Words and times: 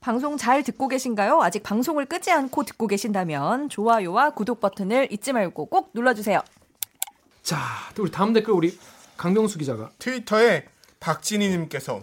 방송 0.00 0.36
잘 0.36 0.62
듣고 0.62 0.88
계신가요? 0.88 1.42
아직 1.42 1.62
방송을 1.62 2.06
끄지 2.06 2.30
않고 2.30 2.64
듣고 2.64 2.86
계신다면 2.86 3.68
좋아요와 3.68 4.30
구독 4.30 4.60
버튼을 4.60 5.08
잊지 5.10 5.32
말고 5.32 5.66
꼭 5.66 5.90
눌러주세요. 5.94 6.40
자, 7.42 7.58
또 7.94 8.02
우리 8.02 8.10
다음 8.10 8.32
댓글 8.32 8.54
우리 8.54 8.78
강병수 9.16 9.58
기자가 9.58 9.90
트위터에 9.98 10.66
박진희님께서 11.00 12.00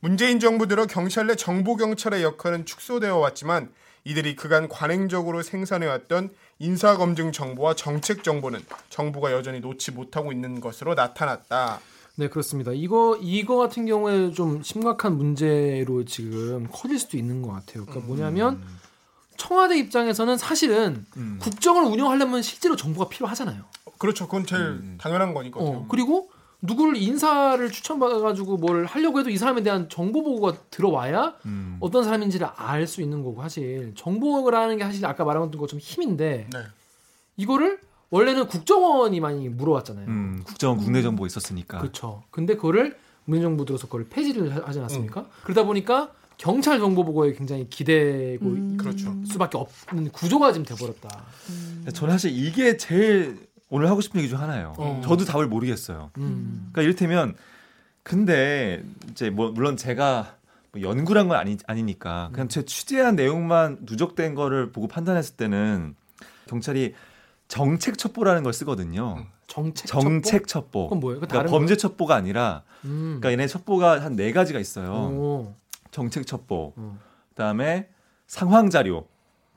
문재인 0.00 0.38
정부 0.38 0.66
들어 0.66 0.86
경찰 0.86 1.26
내 1.26 1.34
정보 1.34 1.76
경찰의 1.76 2.22
역할은 2.22 2.66
축소되어 2.66 3.16
왔지만 3.18 3.72
이들이 4.04 4.36
그간 4.36 4.68
관행적으로 4.68 5.42
생산해왔던 5.42 6.30
인사검증 6.58 7.32
정보와 7.32 7.74
정책 7.74 8.22
정보는 8.22 8.60
정부가 8.90 9.32
여전히 9.32 9.60
놓지 9.60 9.92
못하고 9.92 10.30
있는 10.30 10.60
것으로 10.60 10.94
나타났다. 10.94 11.80
네 12.16 12.28
그렇습니다. 12.28 12.72
이거 12.72 13.18
이거 13.20 13.56
같은 13.56 13.86
경우에 13.86 14.30
좀 14.32 14.62
심각한 14.62 15.16
문제로 15.16 16.04
지금 16.04 16.68
커질 16.70 16.98
수도 16.98 17.16
있는 17.16 17.42
것 17.42 17.50
같아요. 17.50 17.84
그러니까 17.86 18.06
뭐냐면 18.06 18.62
청와대 19.36 19.76
입장에서는 19.78 20.36
사실은 20.38 21.04
음. 21.16 21.38
국정을 21.40 21.82
운영하려면 21.84 22.42
실제로 22.42 22.76
정보가 22.76 23.08
필요하잖아요. 23.08 23.64
그렇죠. 23.98 24.26
그건 24.26 24.46
제일 24.46 24.62
음. 24.62 24.98
당연한 25.00 25.34
거니까요. 25.34 25.64
어, 25.64 25.86
그리고 25.88 26.30
누구를 26.62 26.96
인사를 26.96 27.70
추천받아가지고 27.70 28.56
뭘 28.58 28.86
하려고 28.86 29.18
해도 29.18 29.28
이 29.28 29.36
사람에 29.36 29.62
대한 29.62 29.88
정보 29.88 30.22
보고가 30.22 30.56
들어와야 30.70 31.34
음. 31.46 31.76
어떤 31.80 32.04
사람인지를 32.04 32.46
알 32.56 32.86
수 32.86 33.02
있는 33.02 33.22
거고 33.24 33.42
사실 33.42 33.92
정보라는 33.96 34.78
게 34.78 34.84
사실 34.84 35.04
아까 35.04 35.24
말한 35.24 35.50
것처럼 35.50 35.80
힘인데 35.80 36.48
네. 36.52 36.58
이거를 37.36 37.80
원래는 38.10 38.46
국정원이 38.46 39.18
많이 39.20 39.48
물어왔잖아요. 39.48 40.06
음, 40.06 40.42
국정 40.44 40.76
국내 40.76 41.02
정보 41.02 41.26
있었으니까. 41.26 41.78
그렇죠. 41.78 42.22
근데 42.30 42.54
그거를 42.54 42.96
문정부 43.24 43.64
들어서 43.64 43.86
그걸 43.86 44.06
폐지를 44.08 44.54
하- 44.54 44.66
하지 44.66 44.78
않았습니까? 44.78 45.26
그러다 45.44 45.64
보니까 45.64 46.12
경찰 46.36 46.78
정보 46.78 47.04
보고에 47.04 47.32
굉장히 47.32 47.68
기대고 47.68 48.44
음. 48.46 48.76
그렇죠. 48.76 49.14
수밖에 49.26 49.56
없는 49.58 50.10
구조가 50.10 50.52
지금 50.52 50.64
돼버렸다. 50.66 51.24
근데 51.78 51.90
저는 51.92 52.14
사실 52.14 52.32
이게 52.36 52.76
제일 52.76 53.38
오늘 53.70 53.88
하고 53.88 54.00
싶은 54.00 54.20
얘기 54.20 54.28
중 54.28 54.40
하나예요. 54.40 54.74
어. 54.76 55.00
저도 55.04 55.24
답을 55.24 55.46
모르겠어요. 55.48 56.10
음. 56.18 56.68
그러니까 56.72 56.82
이를테면 56.82 57.34
근데 58.02 58.84
이제 59.10 59.30
뭐 59.30 59.50
물론 59.50 59.76
제가 59.76 60.36
뭐 60.72 60.82
연구란 60.82 61.28
건 61.28 61.38
아니 61.38 61.56
아니니까 61.66 62.28
그냥 62.32 62.48
제 62.48 62.64
취재한 62.64 63.16
내용만 63.16 63.78
누적된 63.82 64.34
거를 64.34 64.70
보고 64.72 64.86
판단했을 64.88 65.36
때는 65.36 65.94
경찰이 66.46 66.94
정책 67.58 67.98
첩보라는 67.98 68.42
걸 68.42 68.52
쓰거든요. 68.52 69.26
정책 69.46 69.86
정책 69.86 70.48
첩보? 70.48 70.70
첩보. 70.72 70.82
그건 70.88 71.00
뭐예요? 71.00 71.20
그러니까 71.20 71.38
다른 71.38 71.50
범죄 71.52 71.76
첩보가 71.76 72.16
아니라 72.16 72.64
거예요? 72.82 72.96
음. 72.96 73.00
그러니까 73.20 73.30
얘네 73.30 73.46
첩보가 73.46 74.02
한 74.02 74.16
네 74.16 74.32
가지가 74.32 74.58
있어요. 74.58 74.90
오. 74.92 75.54
정책 75.92 76.26
첩보. 76.26 76.72
음. 76.78 76.98
그다음에 77.28 77.88
상황 78.26 78.70
자료. 78.70 79.06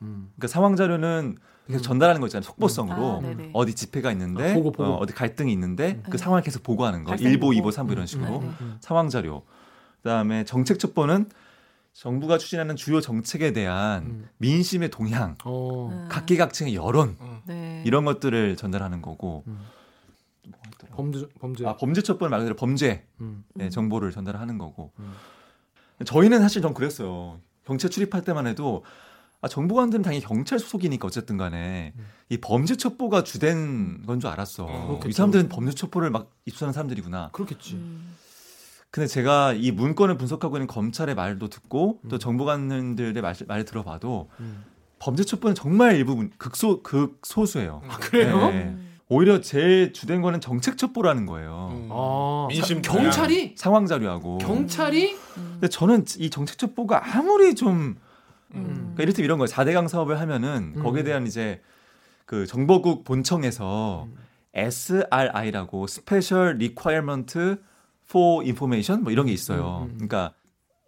음. 0.04 0.30
그러니까 0.36 0.48
상황 0.48 0.76
자료는 0.76 1.38
계속 1.66 1.82
전달하는 1.82 2.22
거 2.22 2.28
있잖아요. 2.28 2.44
속보성으로. 2.46 3.18
아, 3.18 3.22
네네. 3.22 3.50
어디 3.54 3.74
집회가 3.74 4.12
있는데 4.12 4.52
아, 4.52 4.54
보고, 4.54 4.72
보고. 4.72 4.94
어, 4.94 5.06
디 5.08 5.14
갈등이 5.14 5.52
있는데 5.52 6.00
그 6.06 6.12
네. 6.12 6.18
상황을 6.20 6.44
계속 6.44 6.62
보고하는 6.62 7.04
거. 7.04 7.10
발생 7.10 7.32
1보, 7.32 7.40
보고. 7.42 7.52
2보, 7.54 7.72
3보 7.72 7.94
이런 7.94 8.06
식으로. 8.06 8.40
음. 8.62 8.78
상황 8.80 9.10
자료. 9.10 9.42
그다음에 10.04 10.44
정책 10.44 10.78
첩보는 10.78 11.30
정부가 11.98 12.38
추진하는 12.38 12.76
주요 12.76 13.02
정책에 13.02 13.54
대한 13.54 14.04
음. 14.04 14.30
민심의 14.38 14.92
동향, 14.92 15.36
어. 15.44 15.90
음. 15.92 16.08
각계각층의 16.10 16.76
여론 16.76 17.18
네. 17.48 17.82
이런 17.88 18.06
것들을 18.06 18.56
전달하는 18.56 19.02
거고. 19.02 19.44
음. 19.48 19.60
범죄 20.92 21.26
범죄. 21.40 21.66
아, 21.66 21.76
범죄 21.76 22.02
첩보는 22.04 22.30
말 22.30 22.40
그대로 22.42 22.56
범죄 22.56 23.06
음. 23.20 23.44
네, 23.56 23.70
정보를 23.70 24.12
전달하는 24.12 24.60
거고. 24.60 24.92
음. 25.00 25.12
저희는 26.06 26.40
사실 26.40 26.62
전 26.62 26.76
그랬어요. 26.76 27.42
경찰 27.66 27.90
출입할 27.90 28.22
때만 28.22 28.46
해도 28.46 28.86
아, 29.42 29.48
정보관들은 29.48 30.04
당연히 30.04 30.24
경찰 30.24 30.60
소속이니까 30.60 31.08
어쨌든 31.08 31.36
간에 31.36 31.94
음. 31.98 32.06
이 32.30 32.38
범죄 32.38 32.76
첩보가 32.76 33.24
주된 33.24 34.06
건 34.06 34.20
줄 34.20 34.30
알았어. 34.30 34.68
그렇겠죠. 34.68 35.10
이 35.10 35.12
사람들은 35.14 35.50
범죄 35.50 35.74
첩보를 35.74 36.12
막 36.12 36.30
입수하는 36.46 36.74
사람들이구나. 36.74 37.32
그렇겠지. 37.32 37.74
음. 37.76 38.16
근데 38.90 39.08
제가 39.08 39.54
이 39.54 39.72
문건을 39.72 40.18
분석하고 40.18 40.58
있는 40.58 40.68
검찰의 40.68 41.14
말도 41.16 41.50
듣고 41.50 42.00
또 42.10 42.16
음. 42.16 42.20
정보관들의 42.20 43.22
말, 43.22 43.36
말을 43.48 43.66
들어봐도 43.66 44.30
음. 44.40 44.64
범죄 45.00 45.24
첩보는 45.24 45.56
정말 45.56 45.96
일부분 45.96 46.32
극소 46.38 46.82
극소수예요. 46.84 47.82
아, 47.88 47.98
그래요? 47.98 48.38
네. 48.50 48.64
음. 48.64 48.88
오히려 49.10 49.40
제일 49.42 49.94
주된 49.94 50.22
거는 50.22 50.42
정책 50.42 50.78
첩보라는 50.78 51.26
거예요. 51.26 51.70
음. 51.72 51.90
아, 51.92 52.48
민심 52.50 52.82
사- 52.82 52.92
경찰이 52.94 53.54
상황 53.56 53.86
자료하고. 53.86 54.40
경찰이 54.40 55.16
근데 55.36 55.68
저는 55.68 56.06
이 56.18 56.30
정책 56.30 56.58
첩보가 56.58 57.16
아무리 57.18 57.56
좀 57.56 57.96
음. 58.56 58.64
그러니까 58.96 59.04
이를테면 59.04 59.26
이런 59.26 59.38
거예요. 59.38 59.48
4대강 59.48 59.88
사업을 59.88 60.20
하면은 60.20 60.74
음. 60.78 60.84
거기에 60.84 61.04
대한 61.04 61.28
이제 61.28 61.62
그 62.26 62.48
정보국 62.48 63.04
본청에서 63.04 64.08
음. 64.10 64.18
SRI라고 64.54 65.86
Special 65.88 66.56
Requirement 66.56 67.58
for 68.10 68.44
Information 68.44 69.04
뭐 69.04 69.12
이런 69.12 69.26
게 69.26 69.32
있어요. 69.34 69.80
음, 69.80 69.84
음, 69.84 69.90
음. 69.90 69.94
그러니까 70.08 70.34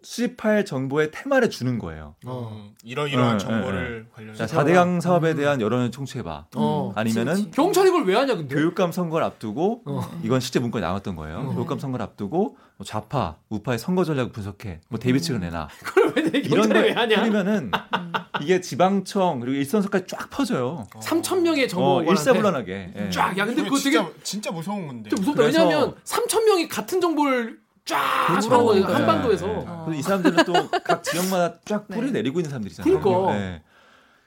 수집할 0.02 0.64
정보의 0.64 1.10
테마를 1.10 1.50
주는 1.50 1.78
거예요. 1.78 2.14
어. 2.24 2.50
음, 2.52 2.74
이러이러한 2.82 3.34
어, 3.34 3.38
정보를 3.38 4.06
자, 4.08 4.14
관련해서 4.46 4.46
4대강 4.46 5.00
사업에 5.02 5.32
음. 5.32 5.36
대한 5.36 5.60
여론을 5.60 5.90
청취해봐. 5.90 6.46
어. 6.56 6.92
아니면은 6.96 7.32
그치, 7.34 7.44
그치. 7.44 7.56
경찰이 7.56 7.90
그걸 7.90 8.06
왜 8.06 8.14
하냐 8.16 8.34
근데? 8.36 8.54
교육감 8.54 8.92
선거를 8.92 9.26
앞두고 9.26 9.82
어. 9.84 10.00
이건 10.22 10.40
실제 10.40 10.58
문건에 10.58 10.86
나왔던 10.86 11.16
거예요. 11.16 11.40
어. 11.40 11.54
교육감 11.54 11.78
선거를 11.78 12.02
앞두고 12.04 12.56
뭐 12.78 12.84
좌파, 12.86 13.36
우파의 13.50 13.78
선거 13.78 14.04
전략을 14.04 14.32
분석해. 14.32 14.80
뭐 14.88 14.98
대비책을 14.98 15.38
내놔. 15.40 15.68
그걸 15.84 16.12
왜내 16.16 16.38
이런 16.38 16.62
경찰이 16.62 16.80
왜걸 16.80 17.02
하냐? 17.02 17.16
뿌리면은 17.20 17.70
이게 18.42 18.60
지방청 18.60 19.40
그리고 19.40 19.56
일선서까지 19.56 20.06
쫙 20.08 20.28
퍼져요. 20.30 20.86
3천 20.94 21.40
명의 21.42 21.68
정보 21.68 21.98
어, 21.98 22.02
일사불란하게. 22.02 22.92
예. 22.96 23.10
쫙. 23.10 23.36
야 23.38 23.44
근데 23.44 23.62
그거 23.62 23.76
되게 23.76 23.90
진짜 23.98 24.12
진짜 24.22 24.50
무서운 24.50 24.86
건데. 24.86 25.10
좀 25.10 25.18
무섭다. 25.20 25.42
그래서- 25.42 25.62
왜냐하면 25.64 25.94
3천 26.04 26.44
명이 26.46 26.68
같은 26.68 27.00
정보를 27.00 27.58
쫙 27.84 28.26
그렇죠. 28.28 28.50
하는. 28.70 28.86
네. 28.86 28.92
한반도에서. 28.92 29.46
네. 29.46 29.52
어. 29.66 29.82
그래서 29.86 29.98
이 29.98 30.02
사람들은 30.02 30.44
또 30.44 30.52
각 30.84 31.02
지역마다 31.02 31.58
쫙 31.64 31.88
뿌리 31.88 32.06
네. 32.06 32.12
내리고 32.12 32.40
있는 32.40 32.50
사람들이잖아요. 32.50 33.00
그러니까. 33.00 33.34
네. 33.34 33.62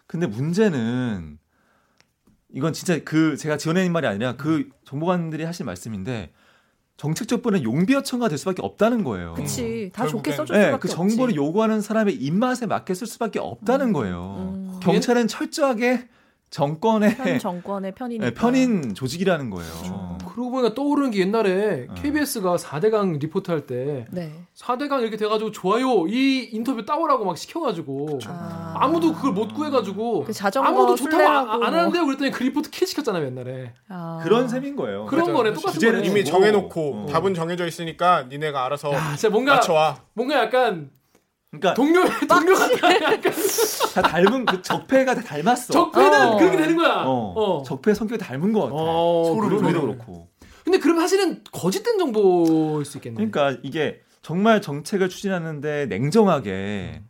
근데 0.08 0.28
문제는 0.28 1.38
이건 2.54 2.74
진짜 2.74 3.00
그 3.04 3.36
제가 3.38 3.58
지어낸 3.58 3.92
말이 3.92 4.06
아니라 4.06 4.36
그 4.36 4.70
정보관들이 4.86 5.44
하신 5.44 5.66
말씀인데 5.66 6.32
정책 6.98 7.28
첩보는 7.28 7.64
용비어천가 7.64 8.30
될 8.30 8.38
수밖에 8.38 8.62
없다는 8.62 9.04
거예요. 9.04 9.34
그치. 9.34 9.90
다 9.94 10.06
결국엔- 10.06 10.10
좋게 10.10 10.32
써줄 10.34 10.56
네, 10.56 10.66
수밖에 10.66 10.80
그 10.82 10.88
정보를 10.88 11.24
없지. 11.32 11.36
요구하는 11.36 11.82
사람의 11.82 12.16
입맛에 12.16 12.66
맞게 12.66 12.94
쓸 12.94 13.08
수밖에 13.08 13.40
없다는 13.40 13.94
거예요. 13.94 14.36
음. 14.56 14.80
경찰은 14.82 15.28
철저하게 15.28 16.08
정권의 16.52 17.16
편 17.16 17.40
정권의 17.40 17.94
편이니까. 17.96 18.26
네, 18.26 18.34
편인 18.34 18.94
조직이라는 18.94 19.50
거예요. 19.50 19.72
그 19.82 19.88
러고 20.42 20.52
보니까 20.52 20.74
떠오르는 20.74 21.12
게 21.12 21.20
옛날에 21.20 21.88
어. 21.90 21.94
KBS가 21.96 22.56
4대강 22.56 23.20
리포트 23.20 23.52
할 23.52 23.66
때 23.66 24.06
네. 24.12 24.32
4대강 24.56 25.02
이렇게 25.02 25.18
돼가지고 25.18 25.52
좋아요 25.52 26.06
이 26.08 26.50
인터뷰 26.52 26.84
따오라고 26.86 27.26
막 27.26 27.38
시켜가지고 27.38 28.20
아. 28.28 28.76
아무도 28.80 29.14
그걸 29.14 29.32
못 29.34 29.54
구해가지고 29.54 30.26
그 30.26 30.34
자전거 30.34 30.68
아무도 30.70 30.96
좋다고 30.96 31.12
술래라고 31.12 31.52
안, 31.52 31.64
안 31.64 31.74
하는데요 31.76 32.06
그랬더니 32.06 32.32
그 32.32 32.44
리포트 32.44 32.70
kill 32.70 32.88
시켰잖아요 32.88 33.26
옛날에 33.26 33.74
아. 33.90 34.20
그런 34.24 34.48
셈인 34.48 34.76
거예요. 34.76 35.06
그런 35.06 35.26
맞아요. 35.26 35.38
거네 35.38 35.54
똑같은 35.54 35.74
주제는 35.74 36.00
거네 36.00 36.08
이미 36.10 36.22
뭐, 36.24 36.32
정해놓고 36.32 36.94
어. 36.96 37.06
답은 37.12 37.34
정해져 37.34 37.66
있으니까 37.68 38.24
니네가 38.30 38.66
알아서 38.66 38.92
야 38.94 39.12
진짜 39.16 39.30
뭔가 39.30 39.56
맞춰와. 39.56 39.98
뭔가 40.14 40.36
약간 40.40 40.90
그러니까 41.54 41.74
동료 41.76 42.04
동료 42.28 42.56
같다 42.56 42.96
약간 42.96 43.22
다 43.94 44.02
닮은 44.02 44.46
그 44.46 44.62
적폐가 44.64 45.14
다 45.14 45.22
닮았어. 45.22 45.72
적폐는 45.72 46.28
어. 46.30 46.38
그렇게 46.38 46.58
되는 46.58 46.76
거야 46.76 47.04
어, 47.06 47.34
어. 47.36 47.64
적폐 47.64 47.94
성격이 47.94 48.20
닮은 48.24 48.54
것 48.54 48.62
같아. 48.64 48.76
어, 48.76 49.24
소리도 49.36 49.58
그러네. 49.58 49.80
그렇고. 49.80 50.30
근데 50.64 50.80
그럼 50.80 50.98
사실은 51.00 51.44
거짓된 51.52 52.00
정보일 52.00 52.86
수 52.86 52.98
있겠네 52.98 53.16
그러니까 53.16 53.60
이게 53.64 54.00
정말 54.22 54.62
정책을 54.62 55.10
추진하는데 55.10 55.86
냉정하게 55.88 57.04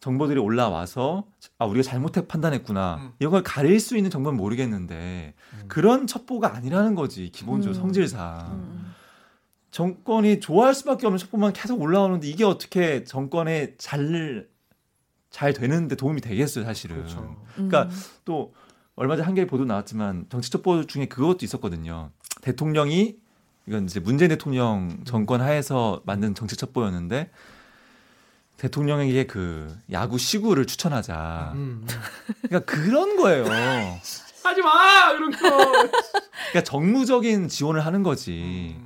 정보들이 0.00 0.40
올라와서 0.40 1.24
아 1.58 1.66
우리가 1.66 1.82
잘못해 1.82 2.26
판단했구나 2.26 2.96
음. 3.02 3.12
이걸 3.20 3.42
가릴 3.42 3.78
수 3.80 3.96
있는 3.96 4.10
정보는 4.10 4.36
모르겠는데 4.36 5.34
그런 5.68 6.06
첩보가 6.06 6.54
아니라는 6.56 6.94
거지 6.94 7.30
기본적으로 7.30 7.78
음. 7.78 7.80
성질상 7.82 8.46
음. 8.52 8.75
정권이 9.76 10.40
좋아할 10.40 10.74
수밖에 10.74 11.06
없는 11.06 11.18
첩보만 11.18 11.52
계속 11.52 11.80
올라오는데 11.82 12.26
이게 12.28 12.44
어떻게 12.44 13.04
정권에 13.04 13.74
잘 13.76 14.48
잘 15.36 15.52
되는데 15.52 15.96
도움이 15.96 16.22
되겠어요 16.22 16.64
사실은 16.64 16.96
그렇죠 16.96 17.36
그러니까 17.54 17.82
음. 17.82 17.90
또 18.24 18.54
얼마 18.94 19.16
전에 19.16 19.26
한겨레 19.26 19.46
보도 19.46 19.66
나왔지만 19.66 20.24
정치 20.30 20.50
첩보 20.50 20.86
중에 20.86 21.04
그것도 21.04 21.40
있었거든요. 21.42 22.10
대통령이 22.40 23.16
이건 23.66 23.84
이제 23.84 24.00
문재인 24.00 24.30
대통령 24.30 25.04
정권 25.04 25.42
하에서 25.42 26.00
만든 26.06 26.34
정치 26.34 26.56
첩보였는데 26.56 27.30
대통령에게 28.56 29.26
그 29.26 29.76
야구 29.92 30.16
시구를 30.16 30.66
추천하자. 30.66 31.52
음, 31.54 31.84
음. 31.86 31.86
그러니까 32.48 32.60
그런 32.60 33.16
거예요. 33.16 33.44
하지 34.42 34.62
마 34.62 35.10
이런 35.10 35.30
거 35.32 35.38
그러니까 35.38 36.64
정무적인 36.64 37.48
지원을 37.48 37.84
하는 37.84 38.02
거지. 38.02 38.78
음. 38.80 38.85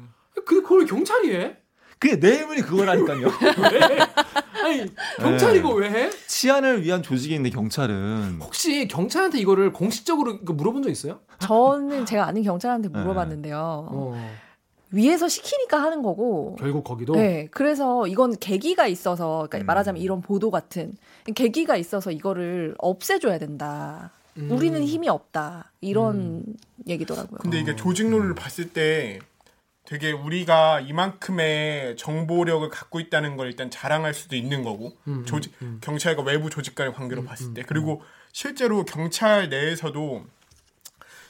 그 0.50 0.62
그걸 0.62 0.84
경찰이 0.84 1.32
해? 1.32 1.56
그게 2.00 2.16
내용이 2.16 2.60
그거라니까요. 2.62 3.28
왜? 3.70 4.64
아니 4.64 4.94
경찰이고 5.18 5.74
왜 5.74 5.90
해? 5.90 6.10
치안을 6.26 6.82
위한 6.82 7.04
조직인데 7.04 7.50
경찰은 7.50 8.40
혹시 8.40 8.88
경찰한테 8.88 9.38
이거를 9.38 9.72
공식적으로 9.72 10.32
이거 10.42 10.52
물어본 10.52 10.82
적 10.82 10.90
있어요? 10.90 11.20
저는 11.38 12.04
제가 12.04 12.26
아는 12.26 12.42
경찰한테 12.42 12.88
물어봤는데요. 12.88 13.56
어, 13.92 14.30
위에서 14.90 15.28
시키니까 15.28 15.80
하는 15.80 16.02
거고. 16.02 16.56
결국 16.58 16.82
거기도 16.82 17.12
네, 17.12 17.46
그래서 17.52 18.08
이건 18.08 18.36
계기가 18.36 18.88
있어서, 18.88 19.46
그러니까 19.48 19.58
음. 19.58 19.66
말하자면 19.66 20.02
이런 20.02 20.20
보도 20.20 20.50
같은 20.50 20.94
계기가 21.32 21.76
있어서 21.76 22.10
이거를 22.10 22.74
없애줘야 22.78 23.38
된다. 23.38 24.10
음. 24.36 24.50
우리는 24.50 24.82
힘이 24.82 25.08
없다. 25.08 25.70
이런 25.80 26.42
얘기더라고요. 26.88 27.38
근데 27.40 27.58
어. 27.58 27.60
이게 27.60 27.76
조직론을 27.76 28.34
봤을 28.34 28.70
때 28.70 29.20
되게 29.90 30.12
우리가 30.12 30.78
이만큼의 30.78 31.96
정보력을 31.96 32.68
갖고 32.68 33.00
있다는 33.00 33.36
걸 33.36 33.48
일단 33.48 33.72
자랑할 33.72 34.14
수도 34.14 34.36
있는 34.36 34.62
거고 34.62 34.92
음, 35.08 35.24
조직 35.26 35.52
음, 35.62 35.66
음. 35.66 35.78
경찰과 35.80 36.22
외부 36.22 36.48
조직 36.48 36.76
간의 36.76 36.94
관계로 36.94 37.24
봤을 37.24 37.54
때 37.54 37.64
그리고 37.66 38.00
실제로 38.30 38.84
경찰 38.84 39.48
내에서도 39.48 40.24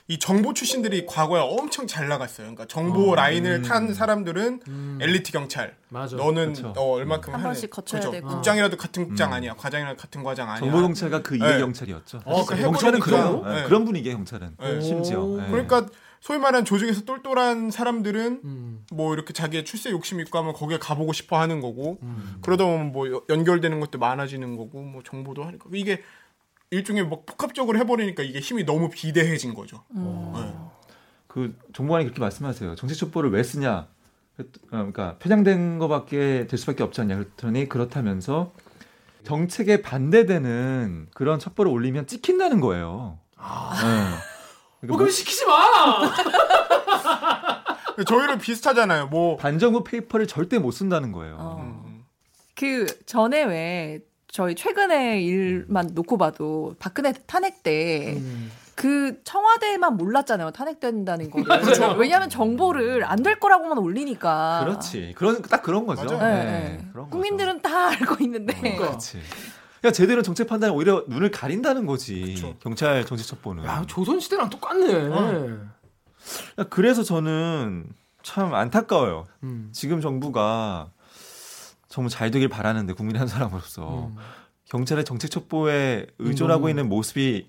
이 0.09 0.19
정보 0.19 0.53
출신들이 0.53 1.07
과거에 1.07 1.41
엄청 1.41 1.87
잘 1.87 2.09
나갔어요. 2.09 2.49
그러니까 2.49 2.67
정보 2.67 3.13
어, 3.13 3.15
라인을 3.15 3.63
탄 3.63 3.95
사람들은 3.95 4.61
음. 4.69 4.99
엘리트 5.01 5.33
경찰. 5.33 5.77
맞아. 5.89 6.17
너는 6.17 6.53
그쵸. 6.53 6.75
어, 6.77 6.97
얼마큼 6.97 7.33
한 7.33 7.43
번씩 7.43 7.71
거쳐야 7.71 8.01
그죠. 8.01 8.11
되고. 8.11 8.29
국장이라도 8.29 8.77
같은 8.77 9.07
국장 9.07 9.31
음. 9.31 9.35
아니야. 9.35 9.55
과장이라도 9.55 9.97
같은 9.97 10.23
과장 10.23 10.51
아니야. 10.51 10.61
정보 10.61 10.83
경찰과 10.87 11.23
그 11.23 11.37
이해 11.37 11.53
네. 11.55 11.59
경찰이었죠. 11.61 12.23
어, 12.27 12.45
그 12.45 12.57
경찰은. 12.57 13.01
그런 13.01 13.43
네. 13.43 13.63
그런 13.65 13.85
분위기에 13.87 14.13
경찰은 14.13 14.57
네. 14.61 14.81
심지어. 14.83 15.21
오. 15.23 15.41
네. 15.41 15.49
그러니까 15.49 15.87
소위 16.21 16.39
말하는 16.39 16.65
조직에서 16.67 17.05
똘똘한 17.07 17.71
사람들은 17.71 18.41
음. 18.45 18.85
뭐 18.93 19.15
이렇게 19.15 19.33
자기의 19.33 19.65
출세 19.65 19.91
욕심 19.91 20.21
있고 20.21 20.39
하면 20.39 20.53
거기에 20.53 20.79
가보고 20.79 21.13
싶어 21.15 21.39
하는 21.41 21.61
거고 21.61 21.99
음. 22.03 22.37
그러다 22.43 22.65
보면 22.67 22.93
뭐 22.93 23.11
여- 23.11 23.23
연결되는 23.31 23.81
것도 23.81 23.99
많아지는 23.99 24.57
거고 24.57 24.83
뭐 24.83 25.03
정보도 25.03 25.45
하니까 25.45 25.65
이게 25.73 26.03
일종의 26.71 27.05
뭐 27.05 27.25
복합적으로 27.25 27.79
해버리니까 27.79 28.23
이게 28.23 28.39
힘이 28.39 28.65
너무 28.65 28.91
비대해진 28.91 29.55
거죠. 29.55 29.83
음. 29.97 30.33
네. 30.37 30.55
그 31.27 31.57
정보관이 31.73 32.05
그렇게 32.05 32.21
말씀하세요. 32.21 32.75
정책 32.75 32.97
첩보를 32.99 33.31
왜 33.31 33.43
쓰냐? 33.43 33.89
그랬- 34.37 34.49
어, 34.67 34.69
그러니까 34.71 35.17
편향된 35.19 35.79
거밖에 35.79 36.47
될 36.49 36.59
수밖에 36.59 36.83
없지 36.83 37.01
않냐 37.01 37.17
그랬더니 37.17 37.69
그렇다면서 37.69 38.53
정책에 39.25 39.81
반대되는 39.83 41.09
그런 41.15 41.39
첩보를 41.39 41.71
올리면 41.73 42.07
찍힌다는 42.07 42.61
거예요. 42.61 43.19
아. 43.37 43.73
네. 43.83 44.30
어, 44.83 44.87
그러니까 44.87 44.99
그럼 44.99 45.11
시키지 45.11 45.45
마. 45.47 46.11
저희랑 48.07 48.39
비슷하잖아요. 48.39 49.07
뭐 49.09 49.37
반정부 49.37 49.85
페이퍼를 49.85 50.27
절대 50.27 50.59
못 50.59 50.71
쓴다는 50.71 51.13
거예요. 51.13 51.37
어. 51.39 51.57
음, 51.61 52.05
그 52.57 52.87
전에 53.07 53.43
왜 53.45 54.01
저희 54.29 54.55
최근의 54.55 55.25
일만 55.27 55.91
놓고 55.93 56.17
봐도 56.17 56.75
박근혜 56.79 57.13
탄핵 57.27 57.63
때 57.63 58.15
음. 58.17 58.51
그 58.75 59.21
청와대만 59.25 59.99
몰랐잖아요. 59.99 60.53
탄핵된다는 60.53 61.31
거를. 61.31 61.47
왜냐하면 61.99 62.31
정보를 62.31 63.05
안 63.05 63.23
될 63.23 63.39
거라고만 63.39 63.77
올리니까. 63.77 64.63
그렇지. 64.65 65.13
그런 65.19 65.43
딱 65.43 65.63
그런 65.63 65.85
거죠. 65.85 66.05
네, 66.05 66.17
네, 66.19 66.45
네. 66.45 66.79
그런 66.93 67.05
거죠. 67.05 67.11
국민들은 67.11 67.61
다 67.61 67.89
알고 67.89 68.17
있는데. 68.21 68.55
그러니까. 68.59 68.87
그렇지. 68.89 69.21
그러니까 69.81 69.97
제대로 69.97 70.23
정책 70.23 70.47
판단에 70.47 70.73
오히려 70.73 71.05
눈을 71.09 71.31
가린다는 71.31 71.87
거지. 71.87 72.21
그쵸. 72.21 72.55
경찰 72.61 73.05
정책 73.07 73.27
첩보는. 73.27 73.65
야 73.65 73.85
조선 73.87 74.21
시대랑 74.21 74.51
똑같네. 74.51 74.95
어. 75.09 75.67
그래서 76.69 77.03
저는 77.03 77.87
참 78.23 78.55
안타까워요. 78.55 79.27
음. 79.43 79.71
지금 79.73 80.01
정부가 80.03 80.91
정말 81.89 82.11
잘 82.11 82.31
되길 82.31 82.49
바라는데 82.49 82.93
국민의 82.93 83.19
한 83.19 83.27
사람으로서 83.27 84.09
음. 84.09 84.17
경찰의 84.67 85.05
정책 85.05 85.31
첩보에 85.31 86.07
의존하고 86.19 86.67
음. 86.67 86.69
있는 86.71 86.89
모습이 86.89 87.49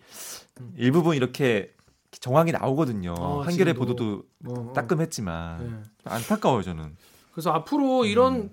음. 0.62 0.74
일부분 0.78 1.18
이렇게 1.18 1.74
정황이 2.12 2.52
나오거든요. 2.52 3.14
어, 3.18 3.42
한겨레. 3.42 3.74
보도도 3.74 4.24
뭐, 4.40 4.70
어. 4.70 4.74
따끔했지만 4.74 5.84
네. 5.84 5.90
안타까워요 6.06 6.64
저는. 6.64 6.96
그래서 7.34 7.52
앞으로 7.52 8.06
이런 8.06 8.50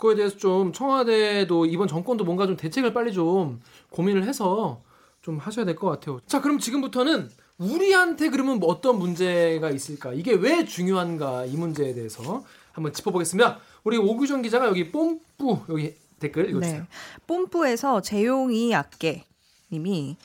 거에 0.00 0.14
대해서 0.16 0.36
좀 0.36 0.72
청와대도 0.72 1.66
이번 1.66 1.86
정권도 1.88 2.24
뭔가 2.24 2.46
좀 2.46 2.56
대책을 2.56 2.92
빨리 2.92 3.12
좀 3.12 3.60
고민을 3.90 4.24
해서 4.24 4.80
좀 5.22 5.38
하셔야 5.38 5.64
될 5.64 5.76
것 5.76 5.88
같아요. 5.88 6.20
자, 6.26 6.40
그럼 6.40 6.58
지금부터는 6.58 7.30
우리한테 7.58 8.30
그러면 8.30 8.58
뭐 8.58 8.70
어떤 8.70 8.98
문제가 8.98 9.70
있을까? 9.70 10.12
이게 10.14 10.32
왜 10.32 10.64
중요한가? 10.64 11.44
이 11.44 11.56
문제에 11.56 11.92
대해서 11.92 12.42
한번 12.72 12.92
짚어보겠습니다. 12.92 13.58
우리 13.84 13.98
오규정 13.98 14.42
기자가 14.42 14.66
여기 14.66 14.90
뽐뿌 14.90 15.60
여기 15.68 15.94
댓글 16.18 16.48
읽어주세요. 16.48 16.80
네. 16.80 16.86
뽐뿌에서 17.26 18.00
재용이 18.00 18.74
악계 18.74 19.24
님이 19.70 20.16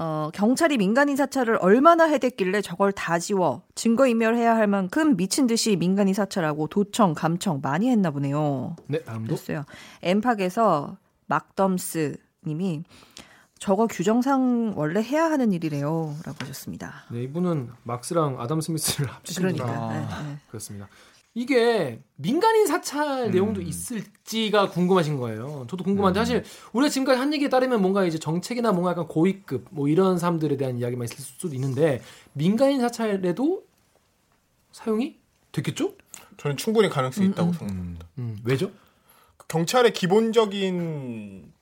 어, 0.00 0.30
경찰이 0.32 0.78
민간인 0.78 1.16
사찰을 1.16 1.58
얼마나 1.60 2.04
해댔길래 2.04 2.62
저걸 2.62 2.92
다 2.92 3.18
지워 3.18 3.62
증거인멸해야 3.74 4.54
할 4.54 4.68
만큼 4.68 5.16
미친 5.16 5.48
듯이 5.48 5.74
민간인 5.74 6.14
사찰하고 6.14 6.68
도청, 6.68 7.14
감청 7.14 7.60
많이 7.60 7.90
했나 7.90 8.12
보네요. 8.12 8.76
네, 8.86 9.02
다음도. 9.02 9.34
됐어요. 9.34 9.64
엠팍에서 10.02 10.96
막덤스 11.26 12.16
님이 12.46 12.84
저거 13.58 13.88
규정상 13.88 14.74
원래 14.76 15.02
해야 15.02 15.24
하는 15.24 15.52
일이래요. 15.52 16.14
라고 16.24 16.36
하셨습니다. 16.42 17.04
네, 17.10 17.24
이분은 17.24 17.70
막스랑 17.82 18.40
아담 18.40 18.60
스미스를 18.60 19.10
합치신 19.10 19.42
그러니까. 19.42 19.66
분이라 19.66 19.88
네, 19.92 20.06
아. 20.14 20.22
네. 20.22 20.36
그렇습니다. 20.48 20.88
이게 21.38 22.00
민간인 22.16 22.66
사찰 22.66 23.26
음. 23.26 23.30
내용도 23.30 23.60
있을지가 23.60 24.70
궁금하신 24.70 25.18
거예요. 25.18 25.68
저도 25.70 25.84
궁금한데 25.84 26.18
음. 26.18 26.20
사실 26.20 26.44
우리가 26.72 26.90
지금까지 26.90 27.16
한 27.16 27.32
얘기에 27.32 27.48
따르면 27.48 27.80
뭔가 27.80 28.04
이제 28.04 28.18
정책이나 28.18 28.72
뭔가 28.72 28.90
약간 28.90 29.06
고위급 29.06 29.66
뭐 29.70 29.86
이런 29.86 30.18
사람들에 30.18 30.56
대한 30.56 30.78
이야기만 30.78 31.04
있을 31.04 31.18
수도 31.18 31.54
있는데 31.54 32.02
민간인 32.32 32.80
사찰에도 32.80 33.62
사용이 34.72 35.16
됐겠죠? 35.52 35.94
저는 36.38 36.56
충분히 36.56 36.88
가능성이 36.88 37.28
음, 37.28 37.30
있다고 37.30 37.50
음. 37.50 37.52
생각합니다. 37.52 38.06
음. 38.18 38.22
음, 38.24 38.38
왜죠? 38.42 38.72
경찰의 39.46 39.92
기본적인 39.92 41.52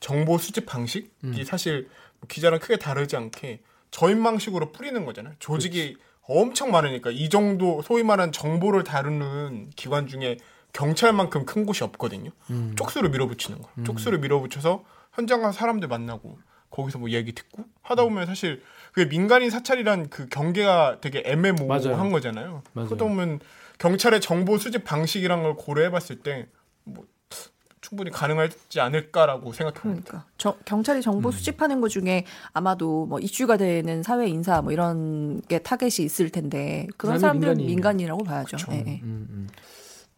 정보 0.00 0.38
수집 0.38 0.66
방식이 0.66 1.08
음. 1.22 1.44
사실 1.44 1.88
기자랑 2.26 2.58
크게 2.58 2.78
다르지 2.78 3.14
않게 3.14 3.60
저인망식으로 3.92 4.72
뿌리는 4.72 5.04
거잖아요. 5.04 5.34
조직이 5.38 5.96
엄청 6.26 6.70
많으니까 6.70 7.10
이 7.10 7.28
정도 7.28 7.82
소위 7.82 8.02
말하는 8.02 8.32
정보를 8.32 8.84
다루는 8.84 9.70
기관 9.76 10.06
중에 10.06 10.38
경찰만큼 10.72 11.44
큰 11.46 11.66
곳이 11.66 11.84
없거든요. 11.84 12.30
음. 12.50 12.74
쪽수로 12.76 13.10
밀어붙이는 13.10 13.60
거. 13.60 13.68
음. 13.78 13.84
쪽수로 13.84 14.18
밀어붙여서 14.18 14.84
현장 15.12 15.42
가서 15.42 15.58
사람들 15.58 15.88
만나고 15.88 16.38
거기서 16.70 16.98
뭐 16.98 17.10
얘기 17.10 17.32
듣고 17.32 17.64
하다 17.82 18.02
보면 18.04 18.26
사실 18.26 18.62
그게 18.92 19.08
민간인 19.08 19.50
사찰이란 19.50 20.08
그 20.10 20.26
경계가 20.28 20.98
되게 21.00 21.22
애매모호한. 21.24 22.10
거잖아요. 22.10 22.62
맞아요. 22.72 22.88
그러다 22.88 23.04
보면 23.04 23.38
경찰의 23.78 24.20
정보 24.20 24.58
수집 24.58 24.84
방식이란 24.84 25.42
걸 25.42 25.54
고려해봤을 25.54 26.20
때 26.22 26.46
뭐 26.84 27.06
충분히 27.94 28.10
가능하지 28.10 28.80
않을까라고 28.80 29.52
생각합니다. 29.52 30.02
그러니까 30.04 30.26
저- 30.36 30.56
경찰이 30.64 31.00
정보 31.00 31.30
수집하는 31.30 31.80
것 31.80 31.88
중에 31.88 32.24
아마도 32.52 33.06
뭐 33.06 33.20
이슈가 33.20 33.56
되는 33.56 34.02
사회 34.02 34.26
인사 34.28 34.60
뭐 34.60 34.72
이런 34.72 35.40
게 35.42 35.60
타겟이 35.60 36.04
있을 36.04 36.30
텐데 36.30 36.88
그런 36.96 37.20
사람들은. 37.20 37.56
민간이라고 37.58 38.24
봐야죠. 38.24 38.56
예. 38.72 39.00
음, 39.04 39.26
음. 39.30 39.48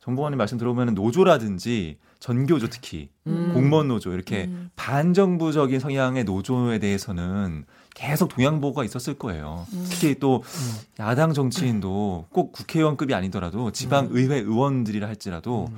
정보관님 0.00 0.38
말씀 0.38 0.56
들어보면 0.56 0.94
노조라든지 0.94 1.98
전교조 2.18 2.68
특히 2.68 3.10
음. 3.26 3.50
공무원 3.52 3.88
노조 3.88 4.12
이렇게 4.12 4.44
음. 4.44 4.70
반정부적인 4.76 5.78
성향의 5.80 6.24
노조에 6.24 6.78
대해서는 6.78 7.66
계속 7.94 8.28
동향보가 8.28 8.84
있었을 8.84 9.14
거예요. 9.14 9.66
음. 9.72 9.86
특히 9.90 10.14
또 10.18 10.36
음. 10.36 10.74
야당 11.00 11.34
정치인도 11.34 12.26
꼭 12.30 12.52
국회의원급이 12.52 13.12
아니더라도 13.14 13.70
지방 13.72 14.08
의회 14.12 14.36
의원들이라 14.38 15.06
할지라도 15.08 15.66
음. 15.70 15.76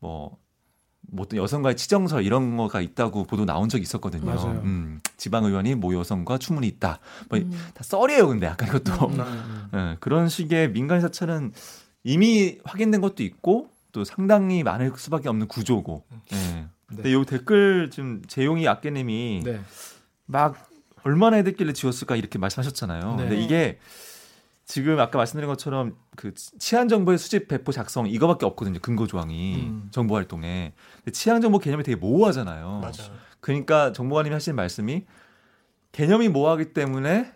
뭐, 0.00 0.36
뭐 1.10 1.24
어떤 1.24 1.38
여성과의 1.38 1.76
치정설 1.76 2.24
이런 2.24 2.56
거가 2.56 2.80
있다고 2.80 3.24
보도 3.24 3.44
나온 3.44 3.68
적이 3.68 3.82
있었거든요. 3.82 4.24
맞아요. 4.26 4.60
음, 4.64 5.00
지방 5.16 5.44
의원이 5.44 5.74
모 5.74 5.94
여성과 5.94 6.38
추문이 6.38 6.66
있다. 6.66 7.00
뭐 7.28 7.38
음. 7.38 7.50
다 7.74 7.82
썰이에요, 7.82 8.28
근데 8.28 8.46
약간 8.46 8.68
이것도 8.68 9.06
음, 9.08 9.20
음. 9.20 9.68
예, 9.74 9.96
그런 10.00 10.28
식의 10.28 10.72
민간 10.72 11.00
사찰은 11.00 11.52
이미 12.04 12.58
확인된 12.64 13.00
것도 13.00 13.22
있고 13.22 13.70
또 13.92 14.04
상당히 14.04 14.62
많을 14.62 14.92
수밖에 14.96 15.28
없는 15.28 15.48
구조고. 15.48 16.04
예. 16.32 16.66
근데 16.86 17.12
요 17.12 17.24
댓글 17.24 17.90
좀 17.90 18.22
재용이 18.26 18.66
아깨님이 18.66 19.42
네. 19.44 19.60
막 20.26 20.68
얼마나 21.04 21.36
해댔길래 21.36 21.72
지웠을까 21.72 22.16
이렇게 22.16 22.38
말씀하셨잖아요. 22.38 23.16
네. 23.16 23.22
근데 23.22 23.40
이게 23.40 23.78
지금 24.68 25.00
아까 25.00 25.16
말씀드린 25.16 25.48
것처럼 25.48 25.96
그 26.14 26.34
치안 26.34 26.88
정보의 26.88 27.16
수집 27.16 27.48
배포 27.48 27.72
작성 27.72 28.06
이거밖에 28.06 28.44
없거든요. 28.44 28.78
근거 28.80 29.06
조항이 29.06 29.62
음. 29.62 29.88
정보 29.90 30.14
활동에. 30.14 30.74
근데 30.96 31.10
치안 31.10 31.40
정보 31.40 31.58
개념이 31.58 31.82
되게 31.82 31.96
모호하잖아요. 31.96 32.80
맞아요. 32.80 33.18
그러니까 33.40 33.92
정보관님이 33.94 34.34
하시는 34.34 34.54
말씀이 34.54 35.06
개념이 35.92 36.28
모호하기 36.28 36.74
때문에 36.74 37.32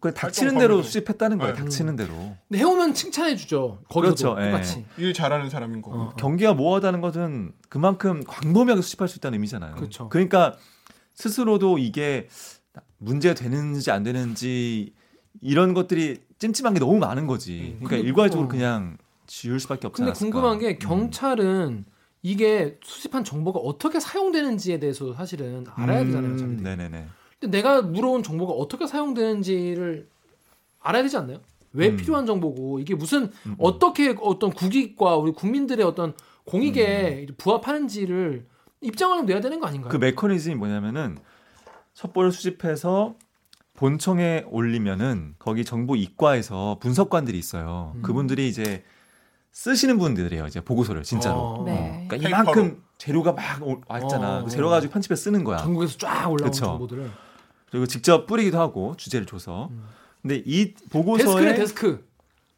그 0.00 0.12
닥치는 0.12 0.58
대로. 0.58 0.82
수집했다는 0.82 1.38
거예요. 1.38 1.54
네. 1.54 1.58
닥치는 1.58 1.96
대로. 1.96 2.12
근데 2.46 2.58
해오면 2.58 2.92
칭찬해 2.92 3.34
주죠. 3.36 3.80
거기서도 3.88 4.34
그렇죠, 4.34 4.46
예. 4.46 4.50
똑같이. 4.50 4.84
일 4.98 5.14
잘하는 5.14 5.48
사람인 5.48 5.80
거고. 5.80 5.98
어. 5.98 6.14
경기가 6.16 6.52
모호하다는 6.52 7.00
것은 7.00 7.52
그만큼 7.70 8.22
광범위하게 8.26 8.82
수집할 8.82 9.08
수 9.08 9.16
있다는 9.16 9.36
의미잖아요. 9.36 9.76
그렇죠. 9.76 10.10
러니까 10.12 10.58
스스로도 11.14 11.78
이게 11.78 12.28
문제가 12.98 13.34
되는지 13.34 13.90
안 13.90 14.02
되는지 14.02 14.92
이런 15.40 15.74
것들이 15.74 16.18
찜찜한 16.38 16.74
게 16.74 16.80
너무 16.80 16.98
많은 16.98 17.26
거지. 17.26 17.52
음. 17.52 17.84
그러니까 17.84 17.88
근데- 17.90 18.02
일괄적으로 18.08 18.46
어. 18.46 18.48
그냥 18.50 18.98
지울 19.26 19.58
수밖에 19.60 19.86
없지 19.86 19.96
근데 19.98 20.10
않았을까. 20.10 20.30
궁금한 20.32 20.58
게 20.58 20.68
음. 20.70 20.78
경찰은 20.78 21.84
이게 22.22 22.78
수집한 22.84 23.24
정보가 23.24 23.58
어떻게 23.60 23.98
사용되는지에 23.98 24.78
대해서 24.78 25.12
사실은 25.14 25.64
알아야 25.74 26.04
되잖아요. 26.04 26.32
음. 26.34 26.56
네네네. 26.62 27.06
근데 27.40 27.56
내가 27.58 27.82
물어온 27.82 28.22
정보가 28.22 28.52
어떻게 28.52 28.86
사용되는지를 28.86 30.08
알아야 30.80 31.02
되지 31.02 31.16
않나요? 31.16 31.40
왜 31.72 31.88
음. 31.88 31.96
필요한 31.96 32.26
정보고 32.26 32.78
이게 32.80 32.94
무슨 32.94 33.22
음, 33.24 33.30
음. 33.46 33.54
어떻게 33.58 34.14
어떤 34.20 34.50
국익과 34.50 35.16
우리 35.16 35.32
국민들의 35.32 35.84
어떤 35.86 36.12
공익에 36.44 37.26
부합하는지를 37.38 38.44
입장을 38.82 39.16
좀 39.16 39.26
내야 39.26 39.40
되는 39.40 39.58
거 39.58 39.66
아닌가요? 39.66 39.90
그 39.90 39.96
메커니즘이 39.96 40.56
뭐냐면은 40.56 41.16
첩보를 41.94 42.30
수집해서 42.32 43.14
본청에 43.82 44.44
올리면은 44.48 45.34
거기 45.40 45.64
정보 45.64 45.96
이과에서 45.96 46.78
분석관들이 46.80 47.36
있어요. 47.36 47.94
음. 47.96 48.02
그분들이 48.02 48.48
이제 48.48 48.84
쓰시는 49.50 49.98
분들이에요. 49.98 50.46
이제 50.46 50.60
보고서를 50.60 51.02
진짜로. 51.02 51.36
어. 51.36 51.64
네. 51.66 52.06
그러니까 52.08 52.28
페이퍼로. 52.30 52.60
이만큼 52.60 52.82
재료가 52.98 53.32
막 53.32 53.60
오- 53.66 53.80
왔잖아. 53.88 54.38
어. 54.38 54.44
그 54.44 54.50
재료 54.50 54.68
가지고 54.70 54.92
편집해 54.92 55.16
쓰는 55.16 55.42
거야. 55.42 55.56
전국에서 55.58 55.98
쫙 55.98 56.28
올라온 56.30 56.52
그쵸. 56.52 56.64
정보들을 56.64 57.10
그리고 57.72 57.86
직접 57.86 58.26
뿌리기도 58.28 58.60
하고 58.60 58.94
주제를 58.96 59.26
줘서. 59.26 59.66
음. 59.72 59.82
근데 60.22 60.40
이 60.46 60.74
보고서에 60.90 61.54
데스크. 61.56 62.06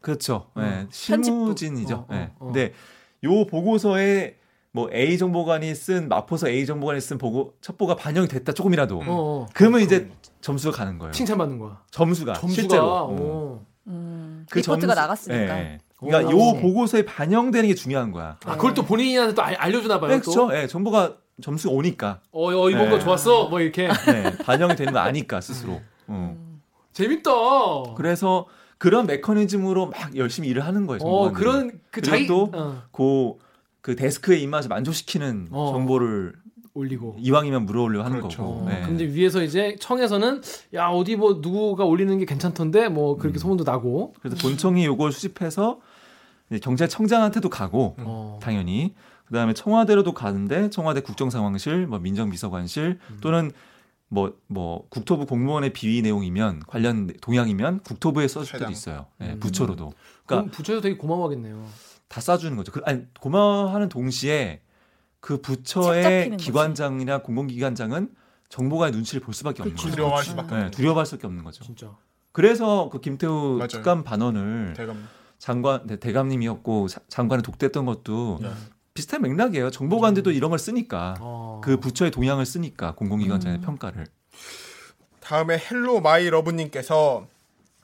그렇죠. 0.01 0.51
어. 0.53 0.61
네, 0.61 0.69
편집부. 0.91 1.23
실무진이죠. 1.23 1.95
어, 1.95 2.05
어, 2.07 2.13
네. 2.13 2.31
어. 2.37 2.45
근데 2.45 2.73
요 3.23 3.47
보고서에 3.47 4.37
뭐 4.75 4.89
A 4.93 5.17
정보관이 5.17 5.73
쓴 5.73 6.09
마포서 6.09 6.49
A 6.49 6.65
정보관이 6.65 6.99
쓴 6.99 7.17
보고 7.17 7.53
첩보가 7.61 7.95
반영이 7.95 8.27
됐다 8.27 8.51
조금이라도 8.51 8.99
음. 8.99 9.05
어. 9.07 9.45
그러면 9.53 9.79
이제 9.79 10.11
점수가 10.41 10.75
가는 10.75 10.99
거예요. 10.99 11.13
칭찬받는 11.13 11.59
거야. 11.59 11.81
점수가, 11.91 12.33
점수가 12.33 12.61
실제로. 12.61 12.83
어. 12.85 13.65
음, 13.87 14.45
그 14.49 14.59
리포트가 14.59 14.93
점수- 14.93 14.99
나갔으니까. 15.01 15.59
예. 15.59 15.77
그러니까 15.97 16.29
오. 16.29 16.31
요 16.33 16.37
그렇지. 16.51 16.61
보고서에 16.61 17.05
반영되는 17.05 17.69
게 17.69 17.73
중요한 17.73 18.11
거야. 18.11 18.37
아, 18.43 18.57
그걸 18.57 18.73
또 18.73 18.83
본인한테 18.83 19.33
또 19.33 19.41
알, 19.43 19.53
알려주나 19.53 20.01
봐요. 20.01 20.09
네, 20.09 20.19
또. 20.21 20.31
그렇죠. 20.31 20.57
예, 20.57 20.67
정보가 20.67 21.15
점수가 21.41 21.73
오니까 21.73 22.19
어, 22.33 22.49
어 22.49 22.69
이번 22.69 22.85
네. 22.85 22.89
거 22.89 22.99
좋았어. 22.99 23.47
뭐 23.47 23.61
이렇게. 23.61 23.87
네, 23.87 24.37
반영이 24.39 24.75
되는 24.75 24.91
거 24.91 24.99
아니까 24.99 25.39
스스로. 25.39 25.73
어. 25.73 25.81
음. 26.09 26.61
재밌다. 26.91 27.31
그래서 27.95 28.45
그런 28.77 29.05
메커니즘으로 29.07 29.85
막 29.85 30.17
열심히 30.17 30.49
일을 30.49 30.65
하는 30.65 30.85
거예요. 30.85 30.99
어. 31.01 31.31
그런 31.31 31.79
그 31.91 32.01
자기 32.01 32.27
또 32.27 32.51
어, 32.53 32.81
그, 33.85 33.91
그 33.91 33.95
데스크의 33.95 34.41
입맛을 34.41 34.69
만족시키는 34.69 35.49
어. 35.51 35.71
정보를 35.71 36.33
올리고. 36.73 37.17
이왕이면 37.19 37.67
물어 37.67 37.83
올려 37.83 38.03
하는 38.03 38.17
그렇죠. 38.17 38.37
거고. 38.41 38.53
어, 38.61 38.65
네. 38.67 38.81
근데 38.83 39.05
위에서 39.05 39.43
이제 39.43 39.75
청에서는 39.79 40.41
야 40.73 40.87
어디 40.87 41.15
뭐 41.15 41.39
누구가 41.39 41.85
올리는 41.85 42.17
게 42.17 42.25
괜찮던데 42.25 42.89
뭐 42.89 43.17
그렇게 43.17 43.37
음. 43.37 43.39
소문도 43.39 43.63
나고. 43.63 44.15
그래서 44.19 44.35
본청이 44.41 44.85
요걸 44.85 45.11
수집해서 45.11 45.79
이제 46.49 46.59
경찰청장한테도 46.59 47.49
가고 47.49 47.95
어. 47.99 48.39
당연히 48.41 48.95
그다음에 49.25 49.53
청와대로도 49.53 50.13
가는데 50.13 50.71
청와대 50.71 51.01
국정상황실, 51.01 51.85
뭐 51.85 51.99
민정비서관실 51.99 52.99
음. 53.09 53.17
또는 53.21 53.51
뭐뭐 54.07 54.87
국토부 54.89 55.27
공무원의 55.27 55.73
비위 55.73 56.01
내용이면 56.01 56.61
관련 56.67 57.11
동향이면 57.21 57.81
국토부에 57.81 58.27
써줄 58.27 58.59
때도. 58.59 58.71
있어요. 58.71 59.05
예, 59.21 59.33
음. 59.33 59.39
부처로도. 59.39 59.85
그럼 59.85 59.95
그러니까 60.25 60.57
부처에서 60.57 60.81
되게 60.81 60.97
고마워하겠네요. 60.97 61.65
다 62.07 62.21
쏴주는 62.21 62.55
거죠. 62.55 62.71
그, 62.71 62.81
아니 62.85 63.03
고마워하는 63.19 63.89
동시에 63.89 64.61
그책 65.19 65.41
부처의. 65.41 66.37
기관장이나 66.37 67.21
공공기관장은 67.23 68.13
정보가의 68.49 68.91
눈치를 68.91 69.21
볼 69.21 69.33
수밖에 69.33 69.63
없는. 69.63 69.75
거죠. 69.75 69.89
두려워할 69.89 70.23
수밖에 70.23 70.55
네, 70.55 70.71
두려워할 70.71 71.05
수밖에 71.05 71.27
없는 71.27 71.43
거죠. 71.43 71.63
진짜. 71.63 71.95
그래서 72.31 72.89
그 72.91 72.99
김태우 73.01 73.55
맞아요. 73.57 73.67
특감 73.67 74.03
반원을 74.03 74.73
대감. 74.75 75.07
장관 75.39 75.85
네, 75.87 75.95
대감님이었고 75.97 76.87
사- 76.87 77.01
장관을 77.09 77.41
독대했던 77.41 77.85
것도 77.85 78.39
야. 78.43 78.53
비슷한 78.93 79.21
맥락이에요. 79.23 79.71
정보관들도 79.71 80.31
이런 80.31 80.51
걸 80.51 80.59
쓰니까 80.59 81.15
어. 81.19 81.59
그 81.63 81.79
부처의 81.79 82.11
동향을 82.11 82.45
쓰니까 82.45 82.93
공공기관장의 82.95 83.59
음. 83.59 83.61
평가를. 83.61 84.05
다음에 85.19 85.57
Hello 85.57 86.01
My 86.01 86.29
Love님께서 86.29 87.27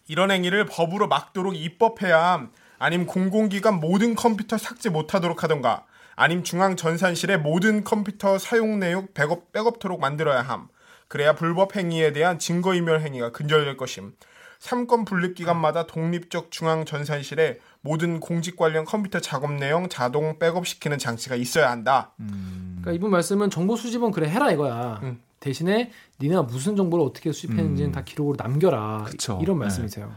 이런 0.08 0.32
행위를 0.32 0.66
법으로 0.68 1.08
막도록 1.08 1.56
입법해야 1.56 2.34
함. 2.34 2.52
아님 2.82 3.06
공공기관 3.06 3.80
모든 3.80 4.16
컴퓨터 4.16 4.58
삭제 4.58 4.90
못하도록 4.90 5.44
하던가. 5.44 5.86
아님 6.16 6.42
중앙 6.42 6.76
전산실에 6.76 7.38
모든 7.38 7.84
컴퓨터 7.84 8.40
사용 8.40 8.80
내용 8.80 9.08
백업 9.14 9.52
백업토록 9.52 10.00
만들어야 10.00 10.42
함. 10.42 10.68
그래야 11.08 11.36
불법 11.36 11.76
행위에 11.76 12.12
대한 12.12 12.40
증거인멸 12.40 13.02
행위가 13.02 13.34
근절될 13.34 13.78
것임. 13.78 14.14
삼권 14.58 15.06
분립 15.06 15.36
기관마다 15.36 15.86
독립적 15.86 16.50
중앙 16.50 16.84
전산실에 16.84 17.60
모든 17.82 18.20
공직 18.20 18.56
관련 18.56 18.84
컴퓨터 18.84 19.20
작업 19.20 19.54
내용 19.54 19.88
자동 19.88 20.40
백업시키는 20.40 20.98
장치가 20.98 21.36
있어야 21.36 21.70
한다. 21.70 22.14
음. 22.20 22.80
그러니까 22.82 22.94
이분 22.94 23.12
말씀은 23.12 23.52
정보 23.52 23.76
수집은 23.76 24.10
그래 24.10 24.28
해라 24.28 24.52
이거야. 24.52 25.00
음. 25.04 25.22
대신에 25.40 25.92
니네가 26.20 26.44
무슨 26.44 26.76
정보를 26.76 27.06
어떻게 27.06 27.32
수집했는지는 27.32 27.92
음. 27.92 27.92
다 27.92 28.04
기록으로 28.04 28.38
남겨라. 28.40 29.04
그쵸. 29.06 29.38
이런 29.40 29.60
네. 29.60 29.66
말씀이세요. 29.66 30.12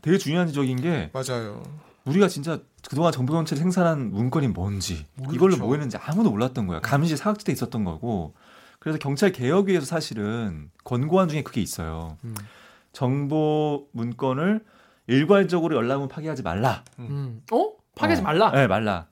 되게 0.00 0.16
중요한 0.16 0.46
지적인 0.48 0.80
게 0.80 1.10
맞아요. 1.12 1.89
우리가 2.10 2.28
진짜 2.28 2.60
그동안 2.88 3.12
정보경찰이 3.12 3.60
생산한 3.60 4.10
문건이 4.10 4.48
뭔지 4.48 5.06
모르죠. 5.14 5.34
이걸로 5.34 5.56
뭐 5.56 5.72
했는지 5.74 5.96
아무도 5.96 6.30
몰랐던 6.30 6.66
거야. 6.66 6.80
감시 6.80 7.16
사각지대 7.16 7.52
있었던 7.52 7.84
거고. 7.84 8.34
그래서 8.78 8.98
경찰 8.98 9.30
개혁위에서 9.32 9.84
사실은 9.84 10.70
권고안 10.84 11.28
중에 11.28 11.42
그게 11.42 11.60
있어요. 11.60 12.16
음. 12.24 12.34
정보 12.92 13.86
문건을 13.92 14.64
일괄적으로 15.06 15.76
열람은 15.76 16.08
파기하지 16.08 16.42
말라. 16.42 16.84
음. 16.98 17.42
어? 17.52 17.72
파괴하지 17.94 18.22
어. 18.22 18.24
말라. 18.24 18.50
네, 18.52 18.66
말라. 18.66 19.06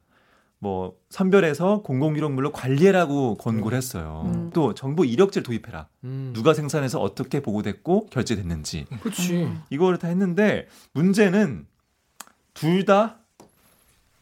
뭐 0.61 0.97
선별해서 1.11 1.83
공공기록물로 1.83 2.51
관리해라고 2.53 3.37
권고를 3.37 3.77
했어요. 3.77 4.23
음. 4.27 4.51
또 4.53 4.75
정보 4.75 5.05
이력지를 5.05 5.45
도입해라. 5.45 5.87
음. 6.05 6.33
누가 6.35 6.55
생산해서 6.55 7.01
어떻게 7.01 7.41
보고됐고 7.41 8.07
결제됐는지 8.07 8.87
그렇지. 9.01 9.45
음. 9.45 9.63
이거를 9.71 9.99
다 9.99 10.09
했는데 10.09 10.67
문제는 10.95 11.67
둘 12.59 12.85
다 12.85 13.17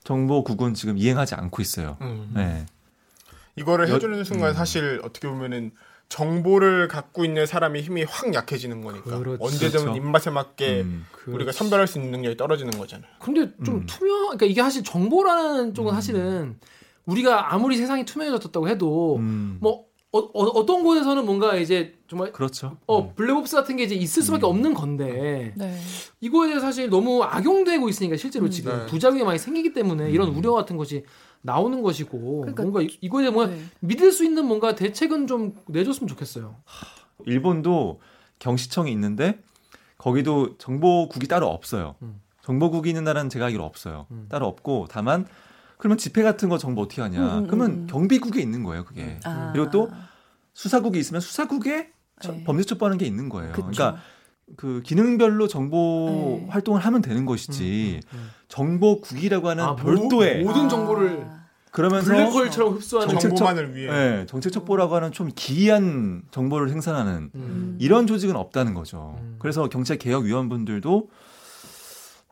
정보국은 0.04 0.74
지금 0.74 0.96
이행하지 0.98 1.34
않고 1.34 1.62
있어요. 1.62 1.96
음. 2.00 2.30
네. 2.34 2.64
이거를 3.56 3.88
여- 3.88 3.94
해주는 3.94 4.22
순간 4.24 4.50
음. 4.50 4.54
사실 4.54 5.00
어떻게 5.02 5.26
보면은 5.28 5.72
정보를 6.08 6.86
갖고 6.86 7.24
있는 7.24 7.46
사람이 7.46 7.80
힘이 7.82 8.04
확 8.04 8.32
약해지는 8.32 8.80
거니까 8.82 9.18
그렇죠. 9.18 9.44
언제든 9.44 9.80
그렇죠. 9.80 9.96
입맛에 9.96 10.30
맞게 10.30 10.82
음. 10.82 11.04
우리가 11.26 11.50
선별할 11.50 11.88
수 11.88 11.98
있는 11.98 12.12
능력이 12.12 12.36
떨어지는 12.36 12.78
거잖아요. 12.78 13.10
근데 13.18 13.50
좀 13.64 13.76
음. 13.78 13.86
투명, 13.86 14.18
그러니까 14.26 14.46
이게 14.46 14.62
사실 14.62 14.84
정보라는 14.84 15.74
쪽은 15.74 15.92
사실은 15.94 16.56
우리가 17.06 17.52
아무리 17.52 17.76
세상이 17.76 18.04
투명해졌다고 18.04 18.68
해도 18.68 19.16
음. 19.16 19.58
뭐 19.60 19.85
어, 20.12 20.64
떤 20.64 20.82
곳에서는 20.82 21.26
뭔가 21.26 21.56
이제 21.56 21.94
정말 22.08 22.32
그렇죠. 22.32 22.78
어 22.86 23.12
블랙옵스 23.14 23.54
같은 23.56 23.76
게 23.76 23.82
이제 23.84 23.94
있을 23.94 24.22
수밖에 24.22 24.46
음. 24.46 24.50
없는 24.50 24.74
건데 24.74 25.52
네. 25.56 25.78
이거에 26.20 26.48
대해서 26.48 26.64
사실 26.64 26.88
너무 26.88 27.22
악용되고 27.22 27.86
있으니까 27.88 28.16
실제로 28.16 28.46
음. 28.46 28.50
지금 28.50 28.78
네. 28.78 28.86
부작용이 28.86 29.24
많이 29.24 29.38
생기기 29.38 29.74
때문에 29.74 30.10
이런 30.10 30.28
음. 30.28 30.36
우려 30.38 30.52
같은 30.52 30.76
것이 30.78 31.04
나오는 31.42 31.82
것이고 31.82 32.40
그러니까- 32.42 32.62
뭔가 32.62 32.82
이- 32.82 32.96
이거에 33.02 33.24
대해 33.24 33.30
뭔가 33.32 33.52
네. 33.54 33.60
믿을 33.80 34.10
수 34.10 34.24
있는 34.24 34.46
뭔가 34.46 34.74
대책은 34.74 35.26
좀 35.26 35.54
내줬으면 35.66 36.08
좋겠어요. 36.08 36.56
일본도 37.26 38.00
경시청이 38.38 38.90
있는데 38.92 39.40
거기도 39.98 40.56
정보국이 40.56 41.28
따로 41.28 41.48
없어요. 41.48 41.96
음. 42.02 42.20
정보국이 42.42 42.88
있는 42.90 43.04
나라는 43.04 43.28
제가 43.28 43.46
알기로 43.46 43.64
없어요. 43.64 44.06
음. 44.12 44.26
따로 44.30 44.46
없고 44.46 44.86
다만 44.88 45.26
그러면 45.78 45.98
집회 45.98 46.22
같은 46.22 46.48
거 46.48 46.58
정보 46.58 46.82
어떻게 46.82 47.02
하냐? 47.02 47.20
음, 47.20 47.38
음, 47.38 47.46
그러면 47.46 47.70
음. 47.70 47.86
경비국에 47.88 48.40
있는 48.40 48.62
거예요, 48.62 48.84
그게. 48.84 49.18
아. 49.24 49.50
그리고 49.52 49.70
또 49.70 49.90
수사국이 50.54 50.98
있으면 50.98 51.20
수사국에 51.20 51.90
처- 52.20 52.32
네. 52.32 52.44
범죄처벌하는 52.44 52.98
게 52.98 53.04
있는 53.06 53.28
거예요. 53.28 53.52
그쵸. 53.52 53.62
그러니까 53.70 54.00
그 54.56 54.80
기능별로 54.84 55.48
정보 55.48 56.38
네. 56.40 56.46
활동을 56.50 56.80
하면 56.80 57.02
되는 57.02 57.26
것이지 57.26 58.00
음, 58.12 58.16
음. 58.18 58.28
정보국이라고 58.48 59.48
하는 59.48 59.64
아, 59.64 59.76
별도의 59.76 60.42
모- 60.44 60.48
모든 60.50 60.66
아. 60.66 60.68
정보를 60.68 61.26
그러면서 61.72 62.10
블랙홀처럼 62.10 62.72
흡수하는 62.74 63.08
정책- 63.10 63.28
정보만을 63.36 63.74
위해 63.76 63.90
네, 63.90 64.26
정책 64.26 64.50
첩보라고 64.52 64.94
하는 64.96 65.12
좀 65.12 65.28
기이한 65.34 66.22
정보를 66.30 66.70
생산하는 66.70 67.30
음. 67.34 67.76
이런 67.78 68.06
조직은 68.06 68.34
없다는 68.34 68.72
거죠. 68.72 69.18
음. 69.20 69.36
그래서 69.38 69.68
경찰 69.68 69.98
개혁 69.98 70.24
위원분들도 70.24 71.10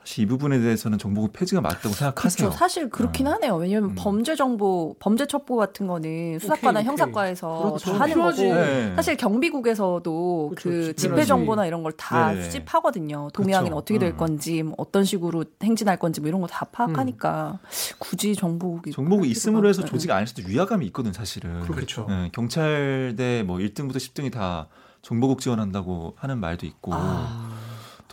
사실 0.04 0.24
이 0.24 0.26
부분에 0.26 0.60
대해서는 0.60 0.98
정보국 0.98 1.32
폐지가 1.32 1.60
맞다고 1.62 1.94
생각하세요. 1.94 2.48
그렇죠. 2.50 2.58
사실 2.58 2.90
그렇긴 2.90 3.26
어. 3.26 3.30
하네요. 3.32 3.56
왜냐하면 3.56 3.90
음. 3.90 3.94
범죄 3.96 4.36
정보, 4.36 4.94
범죄 4.98 5.26
첩보 5.26 5.56
같은 5.56 5.86
거는 5.86 6.38
수사과나 6.40 6.80
오케이. 6.80 6.86
형사과에서 6.88 7.62
그렇죠. 7.78 7.92
다 7.92 8.00
하는 8.00 8.14
필요하지. 8.14 8.48
거고 8.48 8.54
네. 8.60 8.92
사실 8.96 9.16
경비국에서도 9.16 10.52
그렇죠. 10.56 10.68
그 10.68 10.72
집필하지. 10.94 10.96
집회 11.02 11.24
정보나 11.24 11.66
이런 11.66 11.82
걸다 11.82 12.28
네네. 12.32 12.42
수집하거든요. 12.44 13.28
동양인 13.32 13.70
그렇죠. 13.70 13.76
어떻게 13.78 13.98
될 13.98 14.10
음. 14.12 14.16
건지, 14.16 14.62
뭐 14.62 14.74
어떤 14.78 15.04
식으로 15.04 15.44
행진할 15.62 15.98
건지 15.98 16.20
뭐 16.20 16.28
이런 16.28 16.40
거 16.40 16.44
다 16.46 16.66
파악하니까 16.66 17.58
굳이 17.98 18.36
정보국이 18.36 18.92
정보국 18.92 19.24
할 19.24 19.30
있음으로 19.30 19.68
해서 19.68 19.82
조직 19.84 20.10
안에서도 20.10 20.42
위화감이 20.46 20.84
있거든 20.86 21.12
사실은. 21.12 21.60
그렇죠. 21.62 22.06
네, 22.08 22.30
경찰대 22.32 23.42
뭐 23.46 23.56
1등부터 23.58 23.96
10등이 23.96 24.30
다 24.30 24.68
정보국 25.02 25.40
지원한다고 25.40 26.14
하는 26.16 26.38
말도 26.38 26.66
있고 26.66 26.92
아. 26.94 27.53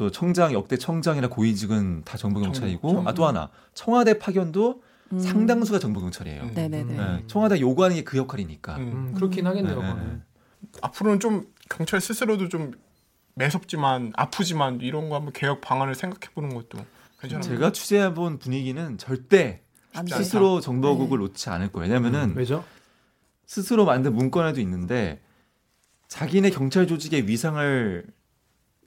또 0.02 0.10
청장 0.10 0.52
역대 0.52 0.78
청장이나 0.78 1.28
고위직은 1.30 2.02
다 2.06 2.18
정보경찰이고 2.18 2.92
정- 2.92 3.08
아또 3.08 3.28
하나 3.28 3.52
청와대 3.76 4.18
파견도 4.18 4.82
음. 5.14 5.20
상당수가 5.20 5.78
정보경찰이에요. 5.78 6.42
음. 6.42 6.52
네네네. 6.56 6.94
네, 6.98 7.24
청와대 7.28 7.60
요구하는 7.60 7.96
게 7.98 8.04
그 8.04 8.18
역할이니까. 8.18 8.78
음. 8.78 8.82
음, 8.82 9.14
그렇긴 9.14 9.46
하겠네요. 9.46 9.80
네, 9.80 9.94
네. 9.94 10.00
네. 10.02 10.20
앞으로는 10.82 11.20
좀 11.20 11.46
경찰 11.70 12.02
스스로도 12.02 12.50
좀 12.50 12.72
매섭지만 13.36 14.12
아프지만 14.16 14.80
이런 14.82 15.08
거 15.10 15.18
한번 15.18 15.34
개혁 15.34 15.62
방안을 15.62 15.94
생각해 15.94 16.34
보는 16.34 16.56
것도 16.56 16.84
괜찮아요. 17.20 17.44
제가 17.44 17.72
취재해 17.72 18.12
본 18.16 18.40
분위기는 18.40 18.98
절대. 18.98 19.62
스스로 20.10 20.62
정보국을 20.62 21.20
네. 21.20 21.26
놓지 21.26 21.48
않을 21.52 21.72
거예요. 21.72 21.94
왜냐면은 21.94 22.34
왜죠? 22.36 22.64
스스로 23.46 23.86
만든 23.86 24.16
문건에도 24.16 24.60
있는데 24.62 25.22
자기네 26.08 26.50
경찰 26.50 26.88
조직의 26.88 27.28
위상을 27.28 28.04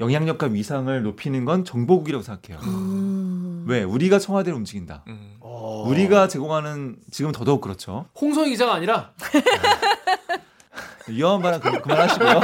영향력과 0.00 0.46
위상을 0.48 1.02
높이는 1.02 1.44
건 1.44 1.64
정보국이라고 1.64 2.22
생각해요. 2.24 2.58
음. 2.66 3.64
왜? 3.68 3.82
우리가 3.82 4.18
청와대를 4.18 4.56
움직인다. 4.56 5.04
음. 5.08 5.36
어. 5.40 5.84
우리가 5.88 6.26
제공하는 6.28 6.96
지금 7.10 7.30
더더욱 7.32 7.60
그렇죠. 7.60 8.06
홍성희 8.20 8.50
기자가 8.50 8.74
아니라 8.74 9.12
위험한 11.08 11.42
발언 11.42 11.60
그- 11.60 11.80
그만하시고요. 11.82 12.30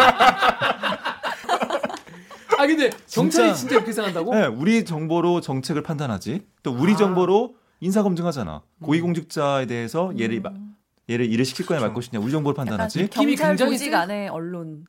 아 2.58 2.66
근데 2.66 2.90
경찰이 3.10 3.48
진짜- 3.48 3.54
진짜 3.54 3.74
이렇게 3.76 3.92
생각한다고? 3.92 4.34
네, 4.34 4.46
우리 4.46 4.84
정보로 4.84 5.40
정책을 5.40 5.82
판단하지. 5.82 6.42
또 6.62 6.72
우리 6.72 6.92
아. 6.92 6.96
정보로 6.96 7.54
인사 7.80 8.02
검증하잖아. 8.02 8.62
고위공직자에 8.82 9.66
대해서 9.66 10.12
얘를 10.18 10.40
마- 10.42 10.52
얘를 11.08 11.26
일을 11.26 11.44
시킬 11.46 11.64
거냐 11.66 11.80
말 11.80 11.94
것이냐 11.94 12.20
우리 12.20 12.30
정보를 12.30 12.54
약간 12.54 12.66
판단하지. 12.68 13.02
느낌이 13.02 13.34
경찰 13.36 13.48
굉장히 13.56 13.72
조직 13.78 13.90
세. 13.90 13.96
안에 13.96 14.28
언론. 14.28 14.84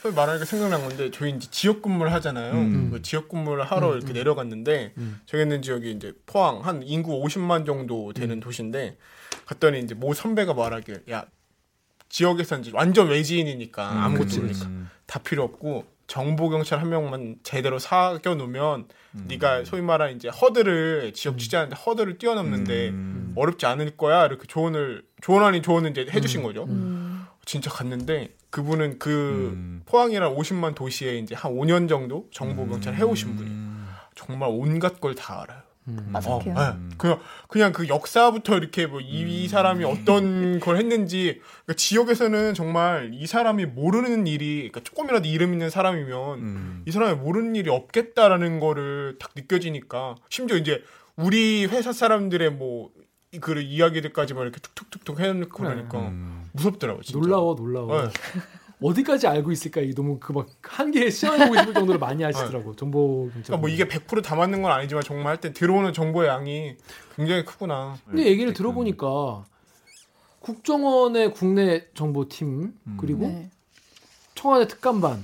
소위 0.00 0.14
말하니까 0.14 0.44
생각난 0.44 0.80
건데 0.86 1.10
저희 1.10 1.30
이제 1.30 1.48
지역 1.50 1.82
근무를 1.82 2.12
하잖아요. 2.14 2.52
음. 2.52 2.90
그 2.90 3.02
지역 3.02 3.28
근무를 3.28 3.64
하러 3.64 3.92
음, 3.92 3.96
이렇게 3.96 4.12
음. 4.12 4.14
내려갔는데 4.14 4.94
음. 4.96 5.20
저기 5.26 5.42
있는 5.42 5.62
지역이 5.62 5.90
이제 5.92 6.12
포항 6.26 6.64
한 6.64 6.82
인구 6.82 7.22
50만 7.22 7.66
정도 7.66 8.12
되는 8.12 8.38
도시인데 8.40 8.96
갔더니 9.46 9.80
이제 9.80 9.94
모 9.94 10.14
선배가 10.14 10.54
말하길 10.54 11.04
야 11.10 11.26
지역에서 12.08 12.58
이제 12.58 12.70
완전 12.72 13.08
외지인이니까 13.08 13.92
음, 13.92 13.98
아무것도 13.98 14.36
모르니까 14.36 14.66
음, 14.66 14.90
다 15.06 15.18
필요 15.18 15.42
없고 15.42 15.84
정보 16.06 16.48
경찰 16.48 16.80
한 16.80 16.88
명만 16.88 17.36
제대로 17.42 17.80
사겨 17.80 18.36
놓으면 18.36 18.86
음. 19.16 19.24
네가 19.28 19.64
소위 19.64 19.82
말하는 19.82 20.14
이제 20.14 20.28
허들을 20.28 21.12
지역 21.14 21.38
취재하는데 21.38 21.74
허들을 21.76 22.18
뛰어넘는데 22.18 22.90
음. 22.90 23.32
어렵지 23.34 23.66
않을 23.66 23.96
거야 23.96 24.26
이렇게 24.26 24.46
조언을 24.46 25.02
조언 25.20 25.42
아닌 25.42 25.62
조언을 25.62 25.90
이제 25.90 26.06
해주신 26.08 26.44
거죠. 26.44 26.64
음. 26.64 27.26
진짜 27.44 27.70
갔는데 27.70 28.35
그분은 28.56 28.98
그 28.98 29.52
음. 29.54 29.82
포항이란 29.84 30.34
50만 30.34 30.74
도시에 30.74 31.18
이제 31.18 31.34
한 31.34 31.52
5년 31.52 31.90
정도 31.90 32.26
정보 32.32 32.66
경찰 32.66 32.94
해오신 32.94 33.36
분이 33.36 33.50
음. 33.50 33.86
정말 34.14 34.48
온갖 34.50 34.98
걸 34.98 35.14
다 35.14 35.42
알아요. 35.42 35.60
음. 35.88 36.08
맞아요. 36.08 36.40
네. 36.42 36.52
그냥 36.96 37.20
그냥 37.48 37.72
그 37.74 37.86
역사부터 37.86 38.56
이렇게 38.56 38.86
뭐이 38.86 39.46
사람이 39.48 39.84
어떤 39.84 40.58
걸 40.58 40.78
했는지 40.78 41.42
그러니까 41.64 41.74
지역에서는 41.74 42.54
정말 42.54 43.10
이 43.12 43.26
사람이 43.26 43.66
모르는 43.66 44.26
일이 44.26 44.70
그러니까 44.70 44.80
조금이라도 44.84 45.28
이름 45.28 45.52
있는 45.52 45.68
사람이면 45.68 46.38
음. 46.38 46.82
이 46.86 46.90
사람이 46.90 47.20
모르는 47.20 47.56
일이 47.56 47.68
없겠다라는 47.68 48.58
거를 48.58 49.16
딱 49.20 49.32
느껴지니까 49.36 50.14
심지어 50.30 50.56
이제 50.56 50.82
우리 51.16 51.66
회사 51.66 51.92
사람들의 51.92 52.52
뭐 52.52 52.90
그 53.40 53.60
이야기들까지만 53.60 54.44
이렇게 54.44 54.60
툭툭툭툭 54.60 55.20
해놓고 55.20 55.62
그래. 55.62 55.74
그러니까 55.74 55.98
음. 56.08 56.44
무섭더라고 56.56 57.02
진짜. 57.02 57.18
놀라워 57.18 57.54
놀라워. 57.54 58.02
네. 58.02 58.08
어디까지 58.82 59.26
알고 59.26 59.52
있을까 59.52 59.80
이 59.80 59.94
너무 59.94 60.18
그 60.18 60.34
막 60.34 60.48
한계에 60.62 61.08
시험해보고 61.08 61.58
싶을 61.60 61.72
정도로 61.74 61.98
많이 61.98 62.22
하시더라고 62.22 62.76
정보 62.76 63.22
경찰. 63.32 63.42
그러니까 63.44 63.56
뭐 63.56 63.68
이게 63.70 63.88
100%다 63.88 64.34
맞는 64.36 64.60
건 64.60 64.70
아니지만 64.72 65.02
정말 65.02 65.28
할 65.28 65.40
때 65.40 65.52
들어오는 65.54 65.92
정보의 65.94 66.28
양이 66.28 66.76
굉장히 67.16 67.44
크구나. 67.46 67.96
근데 68.06 68.26
얘기를 68.26 68.52
들어보니까 68.52 69.44
국정원의 70.40 71.32
국내 71.32 71.86
정보팀 71.94 72.74
음. 72.86 72.96
그리고 73.00 73.26
네. 73.26 73.50
청와대 74.34 74.68
특감반 74.68 75.22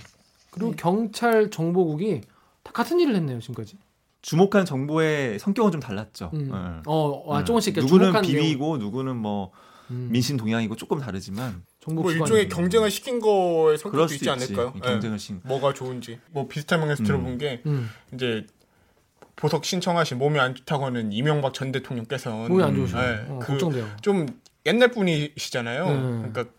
그리고 0.51 0.71
네. 0.71 0.77
경찰 0.77 1.51
정보국이 1.51 2.23
다 2.63 2.73
같은 2.73 2.99
일을 3.01 3.15
했네요 3.17 3.39
지금까지. 3.41 3.77
주목한 4.23 4.65
정보의 4.65 5.39
성격은 5.39 5.73
좀 5.73 5.81
달랐죠. 5.81 6.31
음. 6.35 6.49
네. 6.51 6.83
어, 6.87 7.35
아, 7.35 7.39
네. 7.41 7.45
조금씩 7.45 7.77
이렇게 7.77 7.93
누구는. 7.93 8.23
비위고 8.23 8.79
누구는 8.79 9.17
뭐 9.17 9.51
음, 9.91 10.09
민심 10.11 10.37
동향이고 10.37 10.77
조금 10.77 10.99
다르지만 11.01 11.63
정보 11.81 12.03
뭐. 12.03 12.13
일종의 12.13 12.49
경쟁을 12.49 12.91
시킨 12.91 13.21
거의 13.21 13.77
그럴 13.79 13.79
성격도 13.79 14.05
있지 14.15 14.15
있지. 14.17 14.31
않을까요? 14.31 14.73
예. 14.77 14.81
경쟁을 14.81 15.19
신. 15.19 15.41
뭐가 15.45 15.73
좋은지 15.75 16.19
뭐 16.31 16.47
비슷한 16.49 16.81
방에서 16.81 17.03
음. 17.03 17.05
들어본 17.05 17.39
게 17.39 17.63
음, 17.67 17.91
이제 18.15 18.47
보석 19.37 19.65
신청하신 19.65 20.19
몸이 20.19 20.39
안 20.39 20.55
좋다고 20.55 20.87
하는 20.87 21.13
이명박 21.13 21.53
전 21.55 21.73
대통령께서는 21.73 22.49
몸이 22.49 22.63
안 22.63 22.71
음. 22.71 22.77
좋으시고 22.77 23.01
네, 23.01 23.27
어, 23.29 23.39
그- 23.41 23.47
걱정돼요. 23.49 23.89
좀 24.01 24.27
옛날 24.67 24.89
분이시잖아요. 24.93 25.87
음. 25.89 26.31
그러니까 26.33 26.55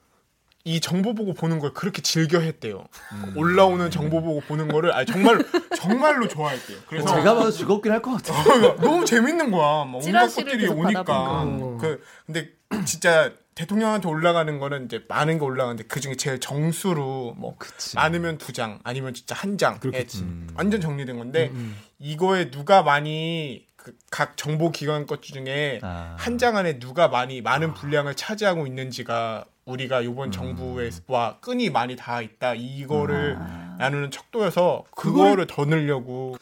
이 0.65 0.79
정보 0.79 1.13
보고 1.13 1.33
보는 1.33 1.59
걸 1.59 1.73
그렇게 1.73 2.01
즐겨 2.01 2.39
했대요. 2.39 2.85
음. 3.11 3.33
올라오는 3.35 3.91
정보 3.91 4.21
보고 4.21 4.39
보는 4.41 4.69
거를 4.69 4.93
아니 4.93 5.05
정말 5.05 5.37
정말로 5.77 6.27
좋아했대요. 6.27 6.77
그래서 6.87 7.07
제가 7.15 7.35
봐도 7.35 7.51
즐겁긴 7.51 7.91
할 7.91 8.01
것 8.01 8.11
같아요. 8.23 8.75
너무 8.77 9.03
재밌는 9.05 9.51
거야. 9.51 9.83
막 9.85 9.95
온갖 9.95 10.27
것들이 10.27 10.67
오니까. 10.69 11.03
받아보니까. 11.03 11.77
그 11.81 12.01
근데 12.25 12.49
진짜 12.85 13.31
대통령한테 13.55 14.07
올라가는 14.07 14.57
거는 14.59 14.85
이제 14.85 15.03
많은 15.07 15.37
게 15.37 15.43
올라가는데 15.45 15.83
그 15.83 15.99
중에 15.99 16.15
제일 16.15 16.39
정수로 16.39 17.35
뭐 17.37 17.55
그치. 17.59 17.95
많으면 17.95 18.37
두 18.39 18.51
장, 18.51 18.79
아니면 18.83 19.13
진짜 19.13 19.35
한 19.35 19.57
장. 19.57 19.79
그렇겠지. 19.79 20.21
음. 20.23 20.47
완전 20.55 20.81
정리된 20.81 21.17
건데 21.17 21.49
음, 21.53 21.77
이거에 21.99 22.49
누가 22.51 22.81
많이 22.83 23.65
그 23.75 23.93
각 24.09 24.37
정보 24.37 24.71
기관 24.71 25.05
것 25.05 25.21
중에 25.21 25.79
아. 25.83 26.15
한장 26.17 26.55
안에 26.55 26.79
누가 26.79 27.09
많이 27.09 27.41
많은 27.41 27.73
분량을 27.73 28.15
차지하고 28.15 28.65
있는지가 28.65 29.43
우리가 29.65 29.99
이번 30.01 30.29
음. 30.29 30.31
정부와 30.31 31.39
끈이 31.41 31.69
많이 31.69 31.95
닿아 31.97 32.21
있다. 32.21 32.53
이거를 32.55 33.37
아. 33.39 33.75
나누는 33.79 34.09
척도여서 34.09 34.85
그거를- 34.95 34.95
그거를 34.95 35.47
더 35.47 35.65
늘려고 35.65 36.37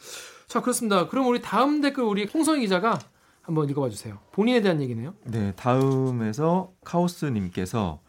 자 0.46 0.60
그렇습니다. 0.60 1.08
그럼 1.08 1.26
우리 1.26 1.42
다음 1.42 1.80
댓글 1.80 2.04
우리 2.04 2.26
홍성희 2.32 2.60
기자가 2.60 2.98
한번 3.42 3.68
읽어봐 3.68 3.88
주세요. 3.90 4.18
본인에 4.32 4.60
대한 4.60 4.80
얘기네요. 4.80 5.14
네, 5.24 5.52
다음에서 5.56 6.72
카오스님께서 6.84 8.00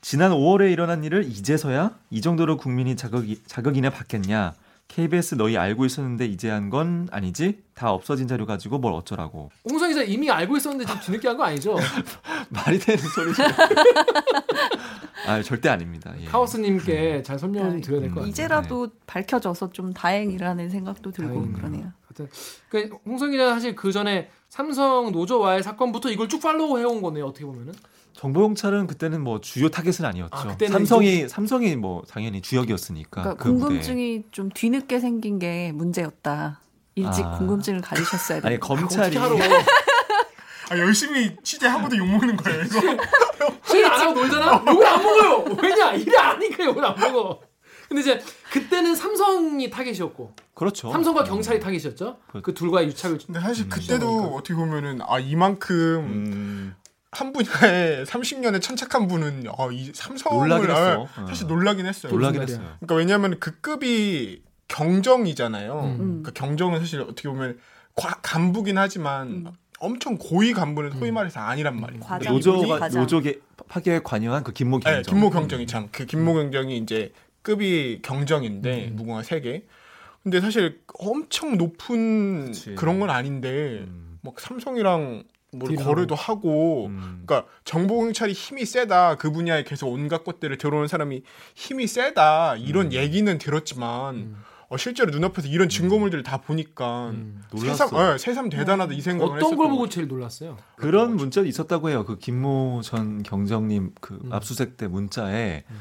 지난 0.00 0.30
5월에 0.32 0.70
일어난 0.72 1.04
일을 1.04 1.24
이제서야 1.24 1.96
이 2.10 2.20
정도로 2.20 2.56
국민이 2.56 2.96
자극이, 2.96 3.42
자극이나 3.46 3.90
받겠냐? 3.90 4.54
KBS 4.88 5.34
너희 5.34 5.56
알고 5.56 5.84
있었는데 5.84 6.26
이제 6.26 6.48
한 6.48 6.70
건 6.70 7.08
아니지? 7.10 7.60
다 7.74 7.90
없어진 7.90 8.28
자료 8.28 8.46
가지고 8.46 8.78
뭘 8.78 8.92
어쩌라고. 8.94 9.50
홍성희 9.68 9.94
기자 9.94 10.02
이미 10.04 10.30
알고 10.30 10.56
있었는데 10.56 10.86
지금 10.86 11.00
뒤늦게 11.00 11.28
한 11.28 11.36
거 11.36 11.44
아니죠? 11.44 11.76
말이 12.50 12.78
되는 12.78 13.02
소리죠. 13.02 13.42
아, 15.26 15.42
절대 15.42 15.68
아닙니다. 15.68 16.14
예. 16.20 16.24
카오스님께 16.26 17.22
잘 17.24 17.36
설명 17.38 17.70
좀 17.72 17.80
드려야 17.80 18.00
될 18.00 18.10
것 18.10 18.14
같아요. 18.16 18.30
이제라도 18.30 18.88
밝혀져서 19.06 19.70
좀 19.72 19.92
다행이라는 19.92 20.70
생각도 20.70 21.10
들고 21.10 21.28
다행이네요. 21.30 21.56
그러네요. 21.56 21.92
하여튼 22.16 22.28
그 22.68 22.88
홍성희 23.04 23.32
기자 23.32 23.50
사실 23.50 23.76
그 23.76 23.92
전에 23.92 24.30
삼성 24.48 25.12
노조와의 25.12 25.62
사건부터 25.62 26.10
이걸 26.10 26.28
쭉 26.28 26.40
follow 26.40 26.78
해온 26.78 27.02
거네요. 27.02 27.26
어떻게 27.26 27.44
보면은. 27.44 27.74
정보경찰은 28.14 28.86
그때는 28.86 29.20
뭐 29.22 29.40
주요 29.42 29.68
타겟은 29.68 30.06
아니었죠. 30.06 30.34
아, 30.34 30.56
삼성이 30.70 31.28
삼성이 31.28 31.76
뭐 31.76 32.02
당연히 32.08 32.40
주역이었으니까. 32.40 33.22
그러니까 33.22 33.42
그. 33.42 33.50
궁금증이 33.50 34.24
좀 34.30 34.48
뒤늦게 34.48 35.00
생긴 35.00 35.38
게 35.38 35.70
문제였다. 35.72 36.60
일찍 36.94 37.26
아. 37.26 37.36
궁금증을 37.36 37.82
가지셨어야 37.82 38.38
아니 38.38 38.56
돼요. 38.56 38.60
검찰이? 38.60 39.16
아, 40.68 40.78
열심히 40.78 41.36
취재하고도 41.42 41.96
욕 41.98 42.06
먹는 42.06 42.36
거예요. 42.38 42.62
이거. 42.62 42.80
일안 43.76 44.00
하고 44.00 44.14
놀잖아. 44.14 44.64
욕을 44.66 44.86
안 44.86 45.02
먹어요. 45.02 45.56
왜냐? 45.62 45.92
일을 45.92 46.18
안 46.18 46.36
하니까 46.36 46.64
욕을 46.64 46.84
안 46.84 46.98
먹어. 46.98 47.40
근데 47.88 48.00
이제 48.00 48.20
그때는 48.52 48.94
삼성이 48.94 49.70
타겟이었고 49.70 50.34
그렇죠. 50.54 50.90
삼성과 50.90 51.24
경찰이 51.24 51.60
타겟이었죠. 51.60 52.18
그- 52.32 52.42
그 52.42 52.54
둘과의 52.54 52.88
유착을 52.88 53.18
근데 53.26 53.40
사실 53.40 53.66
음. 53.66 53.68
그때도 53.68 54.34
어떻게 54.34 54.54
보면은 54.54 55.00
아 55.06 55.18
이만큼 55.18 55.76
음, 55.98 56.74
한 57.12 57.32
분야에 57.32 58.04
30년에 58.04 58.60
천착한 58.60 59.06
분은 59.06 59.44
어, 59.56 59.70
이 59.70 59.92
삼성을 59.94 60.48
놀라긴 60.48 60.70
아, 60.70 60.74
했어. 60.74 61.08
사실 61.28 61.46
놀라긴 61.46 61.86
했어요. 61.86 62.12
놀라긴 62.12 62.42
했어요. 62.42 62.58
그러니까 62.80 62.94
왜냐하면 62.96 63.38
그 63.38 63.60
급이 63.60 64.42
경정이잖아요. 64.68 65.80
음. 66.00 66.22
그 66.24 66.32
경정은 66.32 66.80
사실 66.80 67.00
어떻게 67.00 67.28
보면 67.28 67.58
과- 67.94 68.18
간부긴 68.22 68.78
하지만 68.78 69.46
엄청 69.78 70.16
고위 70.18 70.52
간부는 70.54 70.92
소위 70.98 71.10
말해서 71.12 71.40
아니란 71.40 71.78
말이에요. 71.80 72.02
이분이- 72.02 72.28
노조가. 72.30 72.88
노조계 72.88 73.40
파괴에 73.68 74.00
관여한 74.02 74.42
그 74.42 74.52
김모 74.52 74.78
경정. 74.80 74.94
네, 74.94 75.02
김모 75.02 75.30
경정이 75.30 75.66
참 75.66 75.88
그 75.92 76.06
김모 76.06 76.34
경정이 76.34 76.78
이제 76.78 77.12
급이 77.46 78.00
경정인데 78.02 78.88
음. 78.88 78.96
무궁화 78.96 79.22
세 79.22 79.40
개. 79.40 79.62
근데 80.24 80.40
사실 80.40 80.80
엄청 80.98 81.56
높은 81.56 82.46
그치. 82.46 82.74
그런 82.74 82.98
건 82.98 83.08
아닌데 83.08 83.84
음. 83.86 84.18
막 84.22 84.40
삼성이랑 84.40 85.22
뭘 85.52 85.70
딜하고. 85.70 85.88
거래도 85.88 86.16
하고 86.16 86.86
음. 86.86 87.22
그러니까 87.24 87.48
정보 87.62 88.00
경찰이 88.00 88.32
힘이 88.32 88.64
세다 88.64 89.14
그 89.14 89.30
분야에 89.30 89.62
계속 89.62 89.86
온갖 89.92 90.24
것들을 90.24 90.58
들어오는 90.58 90.88
사람이 90.88 91.22
힘이 91.54 91.86
세다 91.86 92.56
이런 92.56 92.86
음. 92.86 92.92
얘기는 92.92 93.38
들었지만 93.38 94.14
음. 94.16 94.36
어, 94.68 94.76
실제로 94.76 95.12
눈앞에서 95.12 95.46
이런 95.46 95.68
증거물들을 95.68 96.24
다 96.24 96.38
보니까 96.38 97.10
음. 97.10 97.40
새삼, 97.56 97.90
놀랐어. 97.90 98.14
예, 98.14 98.18
새삼 98.18 98.48
대단하다 98.50 98.92
이 98.94 99.00
생각을 99.00 99.36
어떤 99.36 99.56
걸 99.56 99.68
보고. 99.68 99.88
제일 99.88 100.08
놀랐어요? 100.08 100.56
그런 100.74 101.14
문자도 101.14 101.46
있었다고 101.46 101.90
해요. 101.90 102.04
그 102.04 102.18
김모 102.18 102.80
전 102.82 103.22
경정님 103.22 103.92
그 104.00 104.18
음. 104.24 104.32
압수수색 104.32 104.76
때 104.76 104.88
문자에 104.88 105.62
음. 105.70 105.76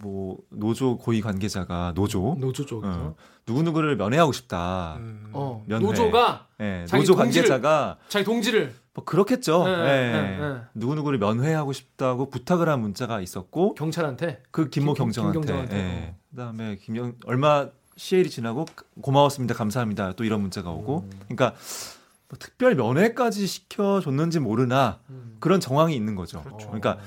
뭐 0.00 0.38
노조 0.50 0.96
고위 0.98 1.20
관계자가 1.20 1.92
노조 1.94 2.36
노조 2.38 2.64
쪽에서. 2.66 2.92
어. 2.92 3.14
누구 3.46 3.62
누구를 3.62 3.96
면회하고 3.96 4.32
싶다. 4.32 4.96
음. 4.98 5.28
어. 5.32 5.62
면회. 5.66 5.84
노조가 5.86 6.46
예, 6.60 6.84
자기 6.88 7.02
노조 7.02 7.14
동지를- 7.14 7.16
관계자가 7.18 7.98
자기 8.08 8.24
동지를 8.24 8.74
뭐 8.94 9.04
그렇겠죠. 9.04 9.64
예, 9.66 9.72
예, 9.72 9.76
예, 9.76 10.40
예. 10.42 10.60
누구 10.74 10.94
누구를 10.94 11.18
면회하고 11.18 11.72
싶다고 11.72 12.30
부탁을 12.30 12.68
한 12.68 12.80
문자가 12.80 13.20
있었고 13.20 13.74
경찰한테 13.74 14.42
그 14.50 14.68
김모 14.70 14.94
김- 14.94 15.10
김- 15.10 15.12
경정한테. 15.12 15.40
김경정한테, 15.40 15.76
예. 15.76 16.08
어. 16.10 16.16
그다음에 16.30 16.76
김경 16.76 17.14
얼마 17.26 17.68
시일이 17.96 18.28
지나고 18.30 18.66
고마웠습니다. 19.02 19.54
감사합니다. 19.54 20.12
또 20.14 20.24
이런 20.24 20.40
문자가 20.40 20.70
오고. 20.70 21.04
음. 21.04 21.10
그러니까 21.28 21.54
뭐 22.28 22.38
특별 22.38 22.74
면회까지 22.74 23.46
시켜줬는지 23.46 24.40
모르나 24.40 24.98
음. 25.10 25.36
그런 25.40 25.60
정황이 25.60 25.94
있는 25.94 26.14
거죠. 26.14 26.42
그렇죠. 26.42 26.66
그러니까 26.68 26.98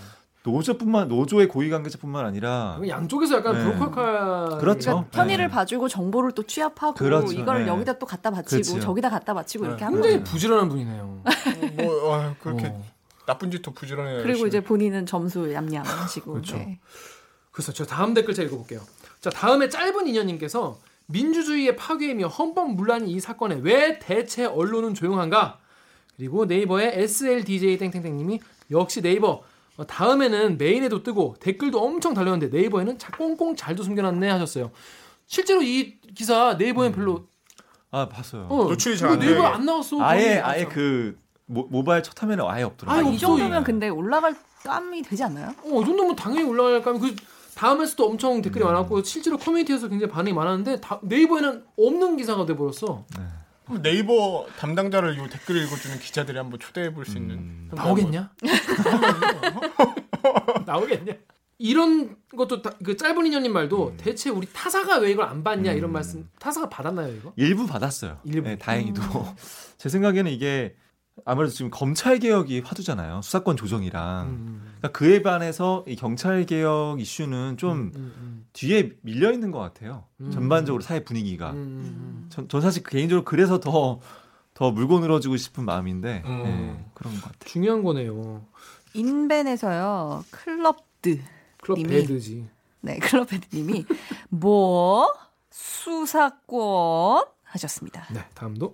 노조뿐만 0.48 1.10
노조의 1.10 1.50
고위 1.50 1.70
관계자뿐만 1.70 2.26
아니라 2.26 2.80
어. 2.82 2.88
양쪽에서 2.88 3.38
약간 3.38 3.54
네. 3.58 3.64
브로커카 3.64 4.58
그렇죠. 4.60 4.90
그러니까 4.92 5.10
편의를 5.12 5.46
네. 5.48 5.52
봐주고 5.52 5.90
정보를 5.90 6.32
또 6.32 6.44
취합하고 6.44 6.94
그렇죠. 6.94 7.34
이걸 7.34 7.66
네. 7.66 7.68
여기다 7.68 8.00
또 8.00 8.06
갖다 8.06 8.32
바치고 8.32 8.62
그렇죠. 8.62 8.80
저기다 8.80 9.10
갖다 9.10 9.34
바치고 9.34 9.66
네. 9.66 9.70
이렇게 9.70 9.84
한 9.84 9.94
굉장히 9.94 10.16
거예요. 10.16 10.24
부지런한 10.24 10.70
분이네요. 10.70 11.24
뭐 11.76 12.10
와, 12.10 12.34
그렇게 12.42 12.68
어. 12.68 12.84
나쁜 13.26 13.52
짓도 13.52 13.72
부지런해요. 13.72 14.18
그리고 14.18 14.30
열심히. 14.30 14.48
이제 14.48 14.62
본인은 14.62 15.06
점수 15.06 15.52
얌얌 15.54 15.84
하시고. 15.86 16.32
그렇죠. 16.32 16.56
네. 16.56 16.80
그래서 17.52 17.74
저 17.74 17.86
다음 17.86 18.14
댓글 18.14 18.34
제가 18.34 18.48
읽어볼게요. 18.48 18.80
자 19.20 19.30
다음에 19.30 19.68
짧은 19.68 20.08
인연님께서 20.08 20.80
민주주의의 21.08 21.76
파괴이며 21.76 22.28
헌법 22.28 22.72
문란이 22.72 23.12
이 23.12 23.20
사건에 23.20 23.60
왜 23.62 24.00
대체 24.00 24.46
언론은 24.46 24.94
조용한가? 24.94 25.58
그리고 26.16 26.46
네이버의 26.46 26.94
SLDJ 27.04 27.78
땡땡땡님이 27.78 28.40
역시 28.72 29.02
네이버 29.02 29.30
어, 29.30 29.44
다음에는 29.86 30.58
메인에도 30.58 31.04
뜨고 31.04 31.36
댓글도 31.40 31.80
엄청 31.84 32.14
달렸는데 32.14 32.56
네이버에는 32.56 32.98
자 32.98 33.12
꽁꽁 33.12 33.56
잘도 33.56 33.84
숨겨놨네 33.84 34.30
하셨어요. 34.30 34.72
실제로 35.28 35.62
이 35.62 36.00
기사 36.16 36.56
네이버엔 36.58 36.94
별로 36.94 37.28
아 37.92 38.10
봤어요. 38.10 38.48
어, 38.50 38.64
노출이 38.66 38.98
잘안 38.98 39.22
이거 39.22 39.26
네이버 39.26 39.44
안 39.46 39.66
나왔어. 39.66 40.02
아예. 40.02 40.40
아예 40.40 40.66
그 40.66 41.18
모, 41.46 41.68
모바일 41.70 42.04
첫 42.04 42.22
화면에 42.22 42.44
아예 42.48 42.64
없더라고요. 42.64 43.00
아예 43.02 43.10
이 43.10 43.14
없어, 43.16 43.28
정도면. 43.28 43.64
근데 43.64 43.90
올라갈 43.90 44.36
감이 44.64 45.02
되지 45.04 45.24
않나요? 45.24 45.50
어, 45.64 45.82
이 45.82 45.86
정도면 45.86 46.16
당연히 46.16 46.44
올라갈 46.50 46.82
거면 46.82 47.00
그 47.02 47.16
다음에서도 47.56 48.06
엄청 48.06 48.42
댓글이 48.42 48.64
많았고 48.64 49.04
실제로 49.04 49.38
커뮤니티에서 49.38 49.88
굉장히 49.88 50.12
반응이 50.12 50.34
많았는데 50.34 50.82
다- 50.82 51.00
네이버에는 51.04 51.64
없는 51.78 52.18
기사가 52.18 52.46
돼 52.46 52.56
버렸어. 52.56 53.06
그럼 53.68 53.82
네이버 53.82 54.46
담당자를 54.60 55.18
요 55.18 55.28
댓글 55.30 55.58
읽어주는 55.64 56.00
기자들이 56.00 56.38
한번 56.38 56.60
초대해 56.60 56.94
볼 56.94 57.06
수 57.06 57.18
있는 57.18 57.36
음. 57.36 57.70
나오겠냐? 57.74 58.32
나오겠냐? 60.66 61.14
이런 61.60 62.16
것도 62.36 62.62
다- 62.62 62.74
그 62.84 62.96
짧은 62.96 63.26
인연님 63.26 63.52
말도 63.52 63.96
대체 63.98 64.30
우리 64.30 64.48
타사가 64.54 64.98
왜 65.00 65.12
이걸 65.12 65.26
안 65.26 65.44
받냐 65.44 65.72
이런 65.74 65.92
말씀 65.92 66.30
타사가 66.40 66.70
받았나요 66.70 67.14
이거? 67.16 67.34
일부 67.36 67.66
받았어요. 67.66 68.20
일부. 68.26 68.48
네, 68.48 68.58
다행히도 68.58 69.02
제 69.78 69.90
생각에는 69.90 70.32
이게 70.32 70.76
아무래도 71.26 71.54
지금 71.54 71.72
검찰 71.72 72.20
개혁이 72.20 72.62
화두잖아요. 72.62 73.22
수사권 73.22 73.58
조정이랑 73.58 74.28
음, 74.28 74.62
그러니까 74.78 74.92
그에 74.98 75.22
반해서 75.22 75.84
이 75.88 75.96
경찰 75.96 76.46
개혁 76.46 77.00
이슈는 77.00 77.58
좀 77.58 77.72
음, 77.72 77.92
음, 77.96 78.46
뒤에 78.54 78.94
밀려 79.02 79.32
있는 79.32 79.52
것 79.52 79.60
같아요. 79.60 80.06
음. 80.22 80.32
전반적으로 80.32 80.82
사회 80.82 81.04
분위기가. 81.04 81.52
음, 81.52 81.58
음. 81.58 82.28
전, 82.30 82.48
전 82.48 82.62
사실 82.62 82.84
개인적으로 82.84 83.26
그래서 83.26 83.60
더, 83.60 84.00
더 84.54 84.72
물고 84.72 85.00
늘어지고 85.00 85.38
싶은 85.38 85.66
마음인데, 85.66 86.24
음. 86.26 86.44
예, 86.46 86.86
그런 86.94 87.14
것 87.16 87.24
같아요. 87.24 87.38
중요한 87.46 87.84
거네요. 87.84 88.46
인벤에서요 88.94 90.26
클럽드 90.32 91.20
클럽 91.62 91.76
배드지. 91.84 92.48
네 92.82 93.00
클럽헤드님이 93.00 93.86
뭐 94.30 95.14
수사권 95.52 97.26
하셨습니다. 97.44 98.08
네 98.14 98.22
다음도 98.34 98.74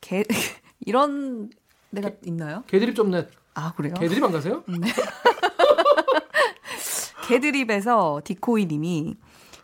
개 0.00 0.24
이런 0.80 1.50
데가 1.94 2.10
있나요? 2.26 2.64
개드립 2.66 2.94
좀넷 2.94 3.28
아 3.54 3.72
그래요? 3.74 3.94
개드립 3.94 4.22
안 4.22 4.32
가세요? 4.32 4.64
개드립에서 7.26 8.20
디코이님이 8.24 9.16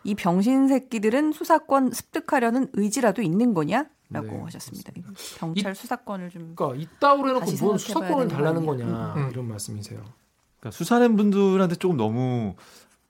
이 0.03 0.15
병신 0.15 0.67
새끼들은 0.67 1.33
수사권 1.33 1.91
습득하려는 1.91 2.69
의지라도 2.73 3.21
있는 3.21 3.53
거냐? 3.53 3.87
라고 4.09 4.27
네, 4.27 4.41
하셨습니다. 4.43 4.93
경찰 5.37 5.75
수사권을 5.75 6.29
좀 6.29 6.53
그러니까 6.55 6.81
이따오로 6.81 7.29
해놓고 7.29 7.51
뭔 7.59 7.77
수사권을 7.77 8.29
달라는? 8.29 8.65
거냐 8.65 9.13
음. 9.17 9.29
이런 9.31 9.49
말씀이세요. 9.49 9.99
그러니까 10.59 10.71
수사는 10.71 11.15
분들한테 11.17 11.75
조금 11.75 11.97
너무, 11.97 12.55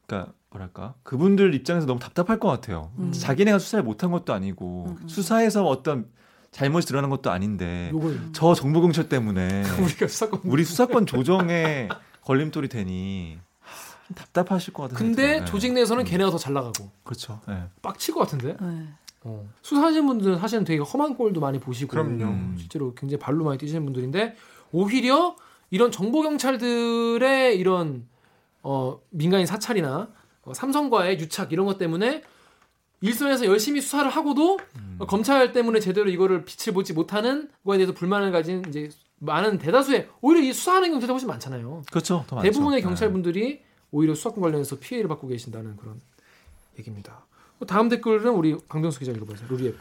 그러니까 0.08 0.34
뭐랄까, 0.50 0.96
그분들 1.04 1.54
입장에서 1.54 1.86
너무 1.86 2.00
답답할 2.00 2.40
것 2.40 2.48
같아요. 2.48 2.92
음. 2.98 3.12
자기네가 3.12 3.60
수사를 3.60 3.84
못한 3.84 4.10
것도 4.10 4.34
아니고, 4.34 4.86
음, 4.88 4.98
음. 5.04 5.08
수사에서 5.08 5.66
어떤 5.66 6.10
잘못이 6.58 6.88
드러난 6.88 7.10
것도 7.12 7.30
아닌데, 7.30 7.90
요걸 7.94 8.30
저 8.34 8.54
정보경찰 8.56 9.08
때문에 9.10 9.64
우리가 9.80 10.08
수사권 10.08 10.42
우리 10.44 10.64
수사권 10.64 11.06
조정에 11.08 11.88
걸림돌이 12.22 12.68
되니 12.68 13.38
좀 14.08 14.16
답답하실 14.16 14.74
것 14.74 14.84
같아요. 14.84 14.98
근데 14.98 15.46
조직 15.46 15.74
내에서는 15.74 16.04
걔네가 16.04 16.32
더 16.32 16.38
잘 16.38 16.54
나가고 16.54 16.90
그렇죠. 17.04 17.40
예. 17.50 17.64
빡칠 17.84 18.14
것 18.16 18.22
같은데 18.22 18.58
네. 18.60 18.88
어. 19.24 19.48
수사하시는 19.62 20.06
분들은 20.08 20.40
사실은 20.40 20.64
되게 20.64 20.82
험한 20.82 21.16
꼴도 21.16 21.40
많이 21.42 21.60
보시고 21.60 21.92
그럼요. 21.92 22.24
음. 22.26 22.56
실제로 22.58 22.94
굉장히 22.96 23.20
발로 23.20 23.44
많이 23.46 23.58
뛰시는 23.60 23.84
분들인데 23.86 24.36
오히려 24.72 25.36
이런 25.70 25.92
정보 25.92 26.22
경찰들의 26.24 27.58
이런 27.58 28.08
어, 28.64 29.00
민간인 29.12 29.46
사찰이나 29.46 30.08
어, 30.44 30.54
삼성과의 30.54 31.20
유착 31.20 31.52
이런 31.52 31.66
것 31.68 31.78
때문에 31.78 32.24
일선에서 33.02 33.46
열심히 33.46 33.82
수사를 33.82 34.10
하고도 34.10 34.60
음. 34.76 34.96
어, 35.00 35.06
검찰 35.06 35.52
때문에 35.54 35.80
제대로 35.80 36.10
이거를 36.10 36.46
빛을 36.46 36.74
보지 36.74 36.94
못하는 36.94 37.50
거에 37.66 37.78
대해서 37.78 37.94
불만을 37.94 38.32
가진 38.32 38.64
이제 38.68 38.90
많은 39.20 39.58
대다수의 39.58 40.10
오히려 40.22 40.42
이 40.42 40.54
수사하는 40.54 40.92
경찰이 40.92 41.12
훨씬 41.12 41.28
많잖아요. 41.28 41.84
그렇죠. 41.92 42.26
대부분의 42.42 42.80
예. 42.80 42.84
경찰분들이 42.84 43.62
오히려 43.92 44.14
수사권 44.16 44.42
관련해서 44.42 44.78
피해를 44.80 45.08
받고 45.08 45.28
계신다는 45.28 45.76
그런 45.78 46.02
얘기입니다. 46.78 47.26
다음 47.68 47.90
댓글은 47.90 48.30
우리 48.34 48.56
강병수 48.70 49.00
기자 49.00 49.12
읽어보세요. 49.12 49.48
루리앱. 49.50 49.76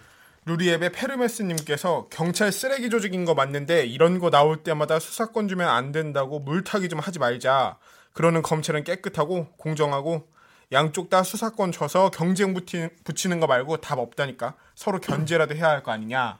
루리앱의 0.46 0.92
페르메스님께서 0.92 2.07
경찰 2.09 2.52
쓰레기 2.52 2.88
조직인 2.88 3.24
거 3.24 3.35
맞는데 3.35 3.85
이런 3.85 4.18
거 4.18 4.31
나올 4.31 4.62
때마다 4.62 4.98
수사권 4.98 5.48
주면 5.48 5.68
안 5.68 5.92
된다고 5.92 6.38
물타기 6.38 6.88
좀 6.88 7.00
하지 7.00 7.18
말자. 7.18 7.79
그러는 8.12 8.42
검찰은 8.42 8.85
깨끗하고 8.85 9.48
공정하고 9.57 10.26
양쪽 10.72 11.11
다 11.11 11.22
수사권 11.22 11.72
줘서 11.72 12.11
경쟁 12.11 12.52
붙이, 12.55 12.88
붙이는 13.05 13.38
거 13.40 13.46
말고 13.46 13.79
답 13.79 13.98
없다니까 13.98 14.55
서로 14.74 14.98
견제라도 15.00 15.55
해야 15.55 15.68
할 15.68 15.83
거 15.83 15.92
아니냐. 15.92 16.38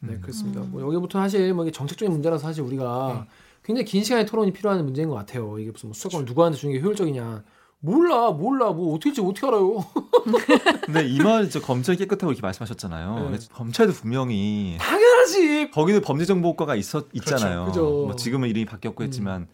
네, 0.00 0.18
그렇습니다. 0.20 0.60
뭐 0.60 0.82
여기부터 0.82 1.18
사실 1.20 1.54
뭐 1.54 1.64
이게 1.64 1.72
정책적인 1.72 2.12
문제라서 2.12 2.42
사실 2.46 2.62
우리가 2.62 3.26
굉장히 3.64 3.86
긴 3.86 4.04
시간의 4.04 4.26
토론이 4.26 4.52
필요한 4.52 4.84
문제인 4.84 5.08
것 5.08 5.14
같아요. 5.14 5.58
이게 5.58 5.70
무슨 5.70 5.88
뭐 5.88 5.94
수사권을 5.94 6.26
누구한테 6.26 6.58
주는 6.58 6.74
게 6.74 6.80
효율적이냐. 6.80 7.42
몰라, 7.80 8.30
몰라, 8.30 8.70
뭐 8.70 8.94
어떻게 8.94 9.10
할지 9.10 9.20
어떻게 9.20 9.46
알아요? 9.46 9.84
근데 10.86 11.06
이말 11.06 11.50
저 11.50 11.60
검찰 11.60 11.96
깨끗하고 11.96 12.32
이렇게 12.32 12.40
말씀하셨잖아요. 12.42 13.30
네. 13.30 13.38
검찰도 13.52 13.92
분명히 13.92 14.76
당연하지. 14.80 15.70
거기는 15.70 16.00
범죄정보과가 16.00 16.76
있었 16.76 17.06
있잖아요. 17.12 17.66
그죠. 17.66 17.82
뭐 18.06 18.16
지금은 18.16 18.48
이름이 18.48 18.64
바뀌었고 18.66 19.02
음. 19.02 19.06
했지만 19.06 19.48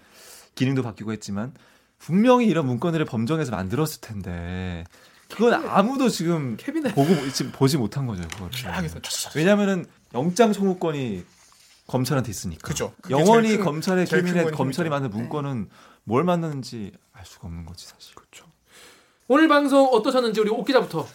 기능도 0.54 0.82
바뀌고 0.82 1.12
했지만 1.12 1.54
분명히 2.00 2.46
이런 2.46 2.66
문건들을 2.66 3.04
범정에서 3.06 3.52
만들었을 3.52 4.00
텐데 4.00 4.84
그건 5.30 5.54
아무도 5.68 6.08
지금 6.08 6.56
캐비넷. 6.56 6.94
보고 6.94 7.14
지금 7.30 7.52
보지 7.52 7.76
못한 7.76 8.06
거죠. 8.06 8.22
촤촤촤. 8.24 9.36
왜냐하면은 9.36 9.86
영장 10.14 10.52
청구권이 10.52 11.24
검찰한테 11.86 12.30
있으니까. 12.30 12.66
그죠. 12.66 12.92
영원히 13.10 13.56
큰- 13.56 13.64
검찰의 13.64 14.06
캐비넷 14.06 14.44
건 14.46 14.54
검찰이. 14.54 14.88
만든 14.88 15.10
문건은 15.10 15.68
뭘 16.04 16.24
만드는지 16.24 16.92
알 17.12 17.24
수가 17.24 17.46
없는 17.46 17.64
거지 17.64 17.86
사실. 17.86 18.14
오늘 19.32 19.46
방송 19.46 19.86
어떠셨는지 19.86 20.40
우리 20.40 20.50
옥 20.50 20.66
기자부터 20.66 21.06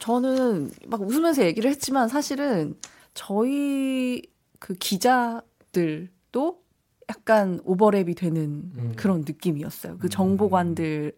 저는 0.00 0.72
막 0.88 1.00
웃으면서 1.00 1.44
얘기를 1.44 1.70
했지만 1.70 2.08
사실은 2.08 2.74
저희 3.14 4.22
그 4.58 4.74
기자들도 4.74 6.61
약간 7.10 7.60
오버랩이 7.64 8.16
되는 8.16 8.42
음. 8.76 8.92
그런 8.96 9.20
느낌이었어요. 9.20 9.98
그 9.98 10.08
정보관들의 10.08 11.12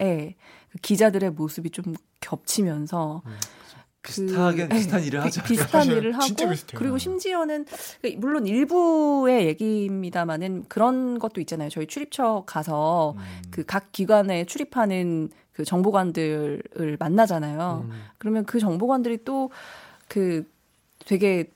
그 0.70 0.78
기자들의 0.82 1.30
모습이 1.32 1.70
좀 1.70 1.94
겹치면서 2.20 3.22
그- 3.24 3.30
비슷하게 4.02 4.68
네, 4.68 4.76
비슷한 4.76 5.02
일을 5.02 5.20
비- 5.20 5.24
하죠. 5.24 5.42
비슷한 5.44 5.86
일을 5.86 6.12
하고. 6.12 6.26
그리고 6.74 6.98
심지어는 6.98 7.64
물론 8.18 8.46
일부의 8.46 9.46
얘기입니다만은 9.46 10.64
그런 10.68 11.18
것도 11.18 11.40
있잖아요. 11.40 11.70
저희 11.70 11.86
출입처 11.86 12.44
가서 12.46 13.14
음. 13.16 13.42
그각 13.50 13.92
기관에 13.92 14.44
출입하는 14.44 15.30
그 15.52 15.64
정보관들을 15.64 16.96
만나잖아요. 16.98 17.86
음. 17.88 18.02
그러면 18.18 18.44
그 18.44 18.58
정보관들이 18.58 19.24
또 19.24 19.50
그 20.06 20.44
되게 21.06 21.50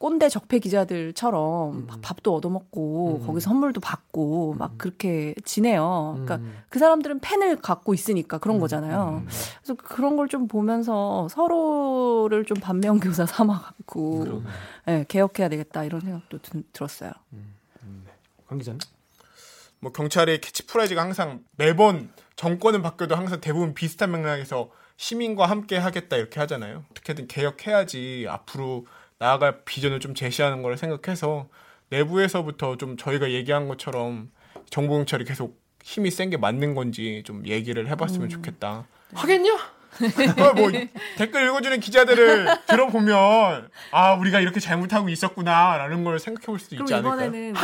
꼰대 0.00 0.30
적폐 0.30 0.58
기자들처럼 0.60 1.72
음. 1.76 1.86
막 1.86 2.00
밥도 2.00 2.34
얻어먹고 2.34 3.18
음. 3.20 3.26
거기서 3.26 3.50
선물도 3.50 3.82
받고 3.82 4.54
막 4.58 4.78
그렇게 4.78 5.34
지내요. 5.44 6.12
그러니까 6.24 6.36
음. 6.36 6.56
그 6.70 6.78
사람들은 6.78 7.20
펜을 7.20 7.56
갖고 7.56 7.92
있으니까 7.92 8.38
그런 8.38 8.56
음. 8.56 8.60
거잖아요. 8.60 9.22
그래서 9.58 9.74
그런 9.74 10.16
걸 10.16 10.30
좀 10.30 10.48
보면서 10.48 11.28
서로를 11.28 12.44
좀 12.46 12.56
반면교사 12.58 13.26
삼아갖고. 13.26 14.42
예, 14.88 15.04
개혁해야 15.06 15.48
되겠다 15.50 15.84
이런 15.84 16.00
생각도 16.00 16.38
드- 16.38 16.62
들었어요. 16.72 17.10
강 18.48 18.56
기자는? 18.58 18.78
뭐 19.80 19.92
경찰의 19.92 20.40
캐치프레이즈가 20.40 21.02
항상 21.02 21.44
매번 21.56 22.10
정권은 22.36 22.80
바뀌어도 22.82 23.16
항상 23.16 23.40
대부분 23.40 23.74
비슷한 23.74 24.12
맥락에서 24.12 24.70
시민과 24.96 25.46
함께 25.46 25.76
하겠다 25.76 26.16
이렇게 26.16 26.40
하잖아요. 26.40 26.84
어떻게든 26.92 27.26
개혁해야지 27.28 28.26
앞으로 28.30 28.86
나아갈 29.24 29.60
비전을 29.66 30.00
좀 30.00 30.14
제시하는 30.14 30.62
걸 30.62 30.76
생각해서 30.78 31.48
내부에서부터 31.90 32.76
좀 32.78 32.96
저희가 32.96 33.30
얘기한 33.30 33.68
것처럼 33.68 34.30
정보 34.70 34.94
경찰이 34.96 35.24
계속 35.24 35.60
힘이 35.82 36.10
센 36.10 36.30
게 36.30 36.36
맞는 36.38 36.74
건지 36.74 37.22
좀 37.26 37.46
얘기를 37.46 37.86
해봤으면 37.88 38.28
좋겠다. 38.30 38.86
하겠냐? 39.14 39.52
어, 39.54 40.52
뭐 40.54 40.70
댓글 41.18 41.44
읽어주는 41.46 41.80
기자들을 41.80 42.46
들어보면 42.66 43.68
아 43.90 44.14
우리가 44.14 44.40
이렇게 44.40 44.58
잘못하고 44.60 45.08
있었구나라는 45.10 46.02
걸 46.04 46.18
생각해볼 46.18 46.58
수도 46.58 46.76
있지 46.76 46.94
않을까요? 46.94 47.14
이번에는 47.28 47.54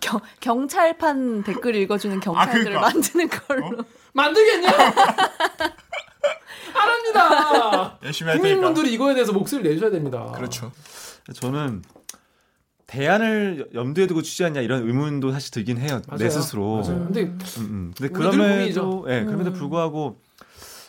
경, 0.00 0.20
경찰판 0.40 1.44
댓글 1.44 1.76
읽어주는 1.76 2.18
경찰들을 2.18 2.64
그러니까. 2.64 2.80
만드는 2.80 3.28
걸로. 3.28 3.84
만들겠냐? 4.12 4.68
안 6.74 6.88
합니다. 6.88 7.98
열심히 8.02 8.30
할 8.30 8.40
테니까. 8.40 8.60
국민분들이 8.60 8.94
이거에 8.94 9.14
대해서 9.14 9.32
목소리를 9.32 9.70
내줘야 9.72 9.90
됩니다. 9.90 10.32
그렇죠. 10.34 10.72
저는 11.34 11.82
대안을 12.86 13.70
염두에 13.74 14.06
두고 14.06 14.22
취재하냐 14.22 14.60
이런 14.62 14.86
의문도 14.86 15.30
사실 15.32 15.50
들긴 15.50 15.78
해요. 15.78 16.00
맞아요. 16.08 16.18
내 16.18 16.30
스스로. 16.30 16.76
맞아요. 16.80 17.04
근데 17.04 17.22
음, 17.22 17.38
음. 17.58 17.92
근데 17.96 18.12
그럼에도. 18.12 19.04
예, 19.08 19.24
그럼에도 19.24 19.50
음. 19.50 19.52
불구하고 19.52 20.20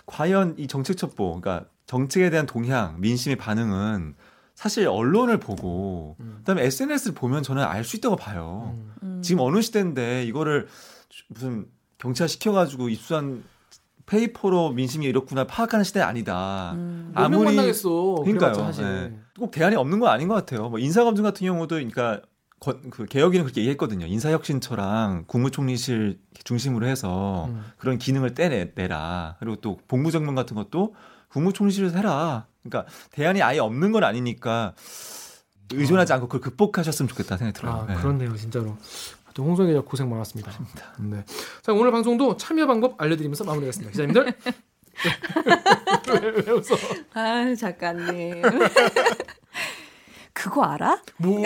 과연 0.06 0.56
이 0.58 0.68
정책 0.68 0.96
첩보, 0.98 1.42
그러니까 1.42 1.68
정책에 1.88 2.30
대한 2.30 2.46
동향, 2.46 2.96
민심의 3.00 3.36
반응은 3.36 4.16
사실 4.56 4.88
언론을 4.88 5.40
보고 5.40 6.16
음. 6.22 6.36
그다음에 6.40 6.64
SNS를 6.66 7.16
보면 7.16 7.44
저는 7.44 7.64
알 7.64 7.84
수 7.84 7.98
있다고 7.98 8.16
봐요. 8.16 8.76
음. 8.78 8.94
음. 9.04 9.22
지금 9.22 9.42
어느 9.42 9.62
시대인데 9.62 10.24
이거를 10.24 10.68
무슨 11.28 11.66
경찰 11.98 12.30
시켜가지고 12.30 12.88
입수한 12.90 13.44
페이퍼로 14.10 14.72
민심이 14.72 15.06
이렇구나 15.06 15.46
파악하는 15.46 15.84
시대 15.86 16.02
아니다. 16.02 16.72
음. 16.74 17.12
아무리- 17.14 17.56
만나겠어. 17.56 18.16
그러니까요. 18.24 18.54
사실. 18.56 18.84
예. 18.84 19.20
꼭 19.40 19.52
대안이 19.52 19.76
없는 19.76 20.00
건 20.00 20.10
아닌 20.10 20.28
것 20.28 20.34
같아요. 20.34 20.68
뭐 20.70 20.80
인사검증 20.80 21.24
같은 21.24 21.46
경우도 21.46 21.76
그러니까 21.76 22.22
거- 22.60 22.80
그 22.90 23.06
개혁위는 23.06 23.46
그렇게 23.46 23.62
얘기했거든요. 23.62 24.06
인사혁신처랑 24.08 25.26
국무총리실 25.28 26.20
중심으로 26.44 26.88
해서 26.88 27.46
음. 27.50 27.64
그런 27.78 27.98
기능을 28.00 28.34
떼내라. 28.34 29.36
그리고 29.40 29.56
또 29.58 29.78
본부정문 29.88 30.34
같은 30.36 30.56
것도 30.56 30.96
국무총리실에서 31.30 31.96
해라. 31.96 32.48
그러니까 32.64 32.92
대안이 33.12 33.42
아예 33.44 33.60
없는 33.60 33.92
건 33.92 34.04
아니니까 34.04 34.74
의존하지 35.72 36.14
않고 36.14 36.26
그걸 36.28 36.42
극복하셨으면 36.42 37.08
좋겠다 37.10 37.38
생각이 37.38 37.58
들어요. 37.60 37.74
아, 37.74 37.86
네. 37.86 37.94
그렇네요, 37.96 38.36
진짜로. 38.36 38.76
또 39.34 39.44
홍성희 39.44 39.68
기자 39.68 39.82
고생 39.82 40.10
많았습니다. 40.10 40.52
네. 41.00 41.24
자, 41.62 41.74
오늘 41.74 41.92
방송도 41.92 42.38
참여 42.38 42.68
방법 42.68 43.00
알려드리면서 43.02 43.44
마무리하겠습니다. 43.44 43.92
기자님들. 43.92 44.34
왜, 46.22 46.30
왜 46.46 46.52
웃어? 46.52 46.76
아 47.14 47.56
작가님. 47.56 48.42
그거 50.34 50.64
알아? 50.64 51.02
뭐? 51.18 51.44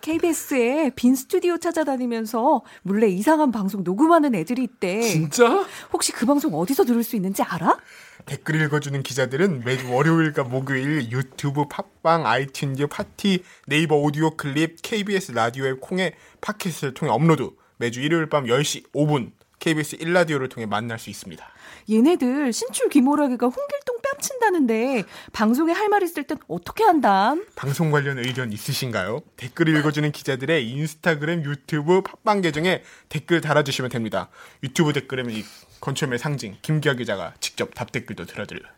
KBS에 0.00 0.92
빈 0.94 1.14
스튜디오 1.14 1.58
찾아다니면서 1.58 2.62
몰래 2.82 3.08
이상한 3.08 3.50
방송 3.50 3.82
녹음하는 3.84 4.34
애들이 4.34 4.62
있대. 4.64 5.00
진짜? 5.02 5.66
혹시 5.92 6.12
그 6.12 6.24
방송 6.26 6.54
어디서 6.54 6.84
들을 6.84 7.02
수 7.02 7.16
있는지 7.16 7.42
알아? 7.42 7.78
댓글 8.26 8.60
읽어주는 8.62 9.02
기자들은 9.02 9.64
매주 9.64 9.90
월요일과 9.92 10.44
목요일 10.44 11.10
유튜브, 11.10 11.66
팟빵, 11.68 12.24
아이튠즈, 12.24 12.90
팟티, 12.90 13.42
네이버 13.66 13.96
오디오 13.96 14.36
클립, 14.36 14.76
KBS 14.82 15.32
라디오 15.32 15.66
앱 15.66 15.80
콩의 15.80 16.12
팟캐스트를 16.40 16.94
통해 16.94 17.10
업로드. 17.12 17.50
매주 17.76 18.00
일요일 18.00 18.26
밤 18.28 18.44
10시 18.44 18.92
5분 18.92 19.32
KBS 19.60 19.98
1라디오를 19.98 20.50
통해 20.50 20.66
만날 20.66 20.98
수 20.98 21.10
있습니다. 21.10 21.44
얘네들 21.90 22.52
신출귀몰하기가 22.52 23.46
홍길동 23.46 23.98
뺨친다는데 24.02 25.04
방송에 25.32 25.72
할 25.72 25.88
말 25.88 26.02
있을 26.02 26.24
땐 26.24 26.38
어떻게 26.48 26.84
한담? 26.84 27.44
방송 27.56 27.90
관련 27.90 28.18
의견 28.18 28.52
있으신가요? 28.52 29.22
댓글 29.36 29.68
읽어주는 29.68 30.10
기자들의 30.12 30.68
인스타그램, 30.68 31.44
유튜브, 31.44 32.02
팟빵 32.02 32.42
계정에 32.42 32.82
댓글 33.08 33.40
달아주시면 33.40 33.90
됩니다. 33.90 34.28
유튜브 34.62 34.92
댓글에는 34.92 35.32
이 35.32 35.44
건초의 35.80 36.18
상징 36.18 36.56
김기화 36.62 36.94
기자가 36.94 37.34
직접 37.40 37.74
답 37.74 37.92
댓글도 37.92 38.24
들어드려요. 38.26 38.70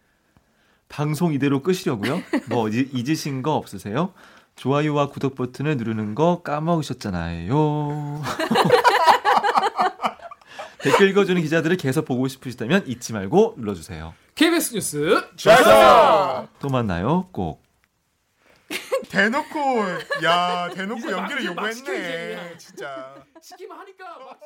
방송 0.88 1.32
이대로 1.32 1.62
끄시려고요? 1.62 2.22
뭐 2.48 2.68
잊- 2.68 2.90
잊으신 2.92 3.42
거 3.42 3.54
없으세요? 3.54 4.12
좋아요와 4.56 5.08
구독 5.08 5.34
버튼을 5.36 5.76
누르는 5.76 6.14
거 6.14 6.42
까먹으셨잖아요. 6.42 8.22
댓글 10.82 11.08
읽어주는 11.10 11.40
기자들을 11.42 11.76
계속 11.76 12.04
보고 12.06 12.26
싶으시다면 12.26 12.86
잊지 12.86 13.12
말고 13.12 13.54
눌러주세요. 13.58 14.14
KBS 14.34 14.74
뉴스. 14.74 15.28
자, 15.36 16.48
또 16.58 16.68
만나요. 16.68 17.28
꼭. 17.32 17.62
대놓고 19.10 19.58
야 20.24 20.70
대놓고 20.74 21.10
연기를 21.10 21.44
요구했네. 21.46 22.56
진짜. 22.56 23.14
시키면 23.42 23.78
하니까 23.78 24.04
막. 24.18 24.38